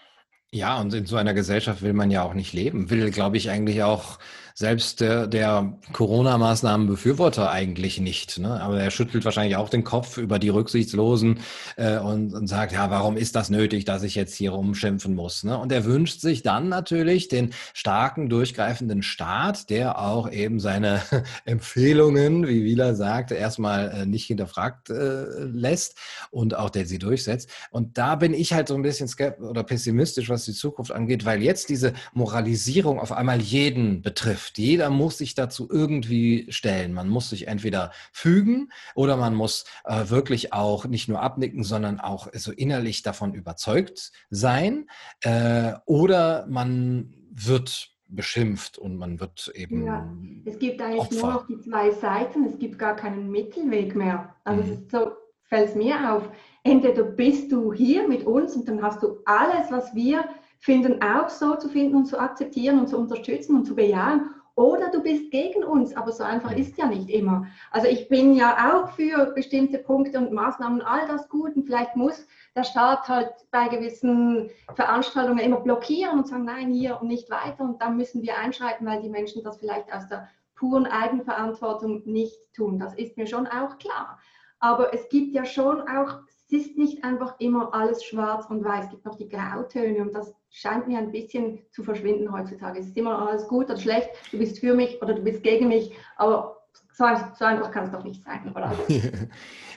[0.50, 2.90] Ja, und in so einer Gesellschaft will man ja auch nicht leben.
[2.90, 4.18] Will, glaube ich, eigentlich auch
[4.54, 8.38] selbst der, der Corona-Maßnahmen-Befürworter eigentlich nicht.
[8.38, 8.60] Ne?
[8.60, 11.40] Aber er schüttelt wahrscheinlich auch den Kopf über die Rücksichtslosen
[11.76, 15.44] äh, und, und sagt, ja, warum ist das nötig, dass ich jetzt hier rumschimpfen muss?
[15.44, 15.58] Ne?
[15.58, 21.02] Und er wünscht sich dann natürlich den starken, durchgreifenden Staat, der auch eben seine
[21.44, 25.96] Empfehlungen, wie Wieler sagte, erstmal äh, nicht hinterfragt äh, lässt
[26.30, 27.48] und auch der sie durchsetzt.
[27.70, 31.24] Und da bin ich halt so ein bisschen skeptisch oder pessimistisch, was die Zukunft angeht,
[31.24, 34.58] weil jetzt diese Moralisierung auf einmal jeden betrifft betrifft.
[34.58, 36.92] Jeder muss sich dazu irgendwie stellen.
[36.92, 42.00] Man muss sich entweder fügen oder man muss äh, wirklich auch nicht nur abnicken, sondern
[42.00, 44.86] auch so innerlich davon überzeugt sein.
[45.20, 49.86] Äh, oder man wird beschimpft und man wird eben.
[49.86, 50.06] Ja,
[50.44, 51.14] es gibt eigentlich Opfer.
[51.14, 54.34] nur noch die zwei Seiten, es gibt gar keinen Mittelweg mehr.
[54.44, 54.88] Also mhm.
[54.90, 55.12] so
[55.44, 56.28] fällt es mir auf.
[56.62, 60.24] Entweder bist du hier mit uns und dann hast du alles, was wir
[60.62, 64.30] finden, auch so zu finden und zu akzeptieren und zu unterstützen und zu bejahen.
[64.54, 67.46] Oder du bist gegen uns, aber so einfach ist ja nicht immer.
[67.70, 71.96] Also ich bin ja auch für bestimmte Punkte und Maßnahmen all das gut und vielleicht
[71.96, 77.28] muss der Staat halt bei gewissen Veranstaltungen immer blockieren und sagen, nein, hier und nicht
[77.30, 82.02] weiter und dann müssen wir einschreiten, weil die Menschen das vielleicht aus der puren Eigenverantwortung
[82.04, 82.78] nicht tun.
[82.78, 84.20] Das ist mir schon auch klar.
[84.60, 86.20] Aber es gibt ja schon auch
[86.52, 90.14] es ist nicht einfach immer alles schwarz und weiß, es gibt noch die Grautöne und
[90.14, 92.80] das scheint mir ein bisschen zu verschwinden heutzutage.
[92.80, 95.68] Es ist immer alles gut oder schlecht, du bist für mich oder du bist gegen
[95.68, 96.58] mich, aber
[96.92, 97.04] so,
[97.38, 98.72] so einfach kann es doch nicht sein, oder?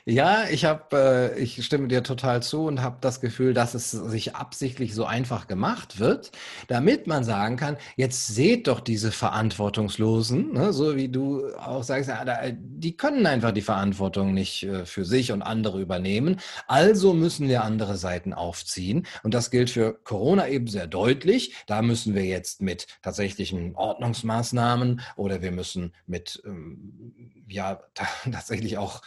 [0.08, 3.90] Ja, ich habe, äh, ich stimme dir total zu und habe das Gefühl, dass es
[3.90, 6.32] sich absichtlich so einfach gemacht wird,
[6.68, 12.10] damit man sagen kann, jetzt seht doch diese Verantwortungslosen, ne, so wie du auch sagst,
[12.10, 16.40] da, die können einfach die Verantwortung nicht äh, für sich und andere übernehmen.
[16.68, 19.08] Also müssen wir andere Seiten aufziehen.
[19.24, 21.56] Und das gilt für Corona eben sehr deutlich.
[21.66, 27.80] Da müssen wir jetzt mit tatsächlichen Ordnungsmaßnahmen oder wir müssen mit ähm, ja
[28.32, 29.02] tatsächlich auch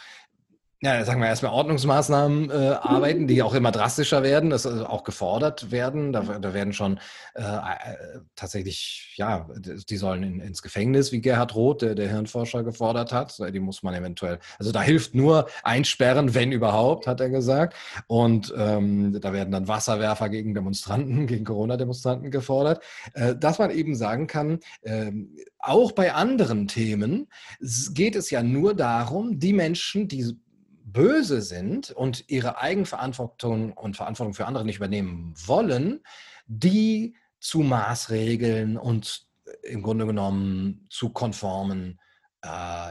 [0.81, 5.03] ja, sagen wir erstmal Ordnungsmaßnahmen äh, arbeiten, die auch immer drastischer werden, das also auch
[5.03, 6.13] gefordert werden.
[6.13, 7.01] Da, da werden schon
[7.35, 12.63] äh, äh, tatsächlich, ja, die sollen in, ins Gefängnis, wie Gerhard Roth, der, der Hirnforscher,
[12.63, 13.37] gefordert hat.
[13.53, 17.75] Die muss man eventuell, also da hilft nur einsperren, wenn überhaupt, hat er gesagt.
[18.07, 22.81] Und ähm, da werden dann Wasserwerfer gegen Demonstranten, gegen Corona-Demonstranten gefordert.
[23.15, 25.11] Äh, dass man eben sagen kann, äh,
[25.59, 27.27] auch bei anderen Themen
[27.91, 30.37] geht es ja nur darum, die Menschen, die
[30.91, 36.01] böse sind und ihre Eigenverantwortung und Verantwortung für andere nicht übernehmen wollen,
[36.47, 41.99] die zu Maßregeln und äh, im Grunde genommen zu konformen
[42.41, 42.47] äh,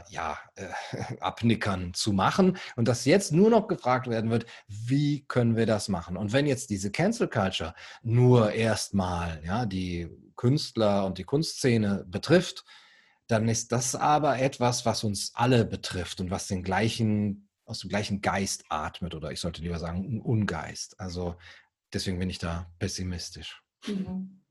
[0.09, 0.67] ja, äh,
[1.19, 5.89] Abnickern zu machen und dass jetzt nur noch gefragt werden wird, wie können wir das
[5.89, 6.17] machen?
[6.17, 12.63] Und wenn jetzt diese Cancel Culture nur erstmal ja, die Künstler und die Kunstszene betrifft,
[13.27, 17.89] dann ist das aber etwas, was uns alle betrifft und was den gleichen aus dem
[17.89, 20.99] gleichen Geist atmet oder ich sollte lieber sagen Ungeist.
[20.99, 21.35] Also
[21.93, 23.61] deswegen bin ich da pessimistisch.
[23.87, 24.41] Mhm.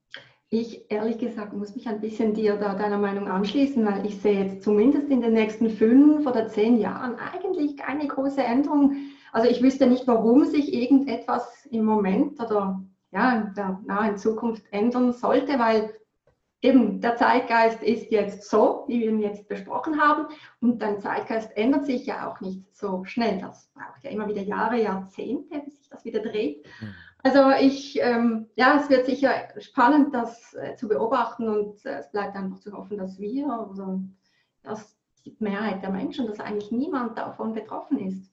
[0.50, 4.44] Ich ehrlich gesagt muss mich ein bisschen dir da deiner Meinung anschließen, weil ich sehe
[4.44, 8.96] jetzt zumindest in den nächsten fünf oder zehn Jahren eigentlich keine große Änderung.
[9.32, 14.64] Also ich wüsste nicht, warum sich irgendetwas im Moment oder ja, in der nahen Zukunft
[14.70, 15.92] ändern sollte, weil
[16.60, 20.26] eben der Zeitgeist ist jetzt so, wie wir ihn jetzt besprochen haben.
[20.60, 23.40] Und dein Zeitgeist ändert sich ja auch nicht so schnell.
[23.40, 26.66] Das braucht ja immer wieder Jahre, Jahrzehnte, bis sich das wieder dreht.
[26.80, 26.94] Mhm.
[27.22, 32.10] Also ich, ähm, ja, es wird sicher spannend, das äh, zu beobachten und äh, es
[32.10, 34.00] bleibt einfach zu hoffen, dass wir, also,
[34.62, 38.32] dass die Mehrheit der Menschen, dass eigentlich niemand davon betroffen ist.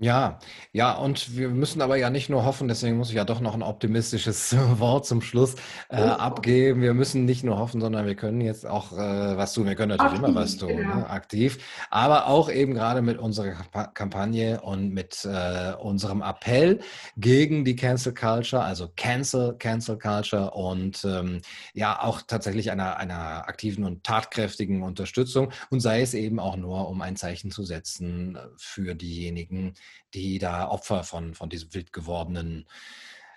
[0.00, 0.38] Ja,
[0.70, 3.54] ja, und wir müssen aber ja nicht nur hoffen, deswegen muss ich ja doch noch
[3.54, 5.56] ein optimistisches Wort zum Schluss
[5.88, 6.04] äh, oh.
[6.04, 6.82] abgeben.
[6.82, 9.66] Wir müssen nicht nur hoffen, sondern wir können jetzt auch äh, was tun.
[9.66, 10.94] Wir können natürlich aktiv, immer was tun, genau.
[10.98, 11.10] ne?
[11.10, 11.58] aktiv.
[11.90, 13.54] Aber auch eben gerade mit unserer
[13.94, 16.78] Kampagne und mit äh, unserem Appell
[17.16, 21.40] gegen die Cancel Culture, also Cancel, Cancel Culture und ähm,
[21.74, 26.88] ja auch tatsächlich einer, einer aktiven und tatkräftigen Unterstützung und sei es eben auch nur,
[26.88, 29.74] um ein Zeichen zu setzen für diejenigen,
[30.14, 32.66] die da Opfer von, von diesem wild gewordenen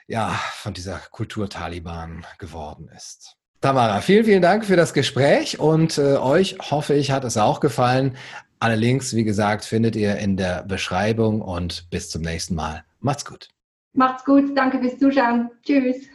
[0.07, 3.37] ja, von dieser Kultur Taliban geworden ist.
[3.61, 7.59] Tamara, vielen, vielen Dank für das Gespräch und äh, euch hoffe ich, hat es auch
[7.59, 8.17] gefallen.
[8.59, 12.83] Alle Links, wie gesagt, findet ihr in der Beschreibung und bis zum nächsten Mal.
[12.99, 13.49] Macht's gut.
[13.93, 14.57] Macht's gut.
[14.57, 15.49] Danke fürs Zuschauen.
[15.63, 16.11] Tschüss.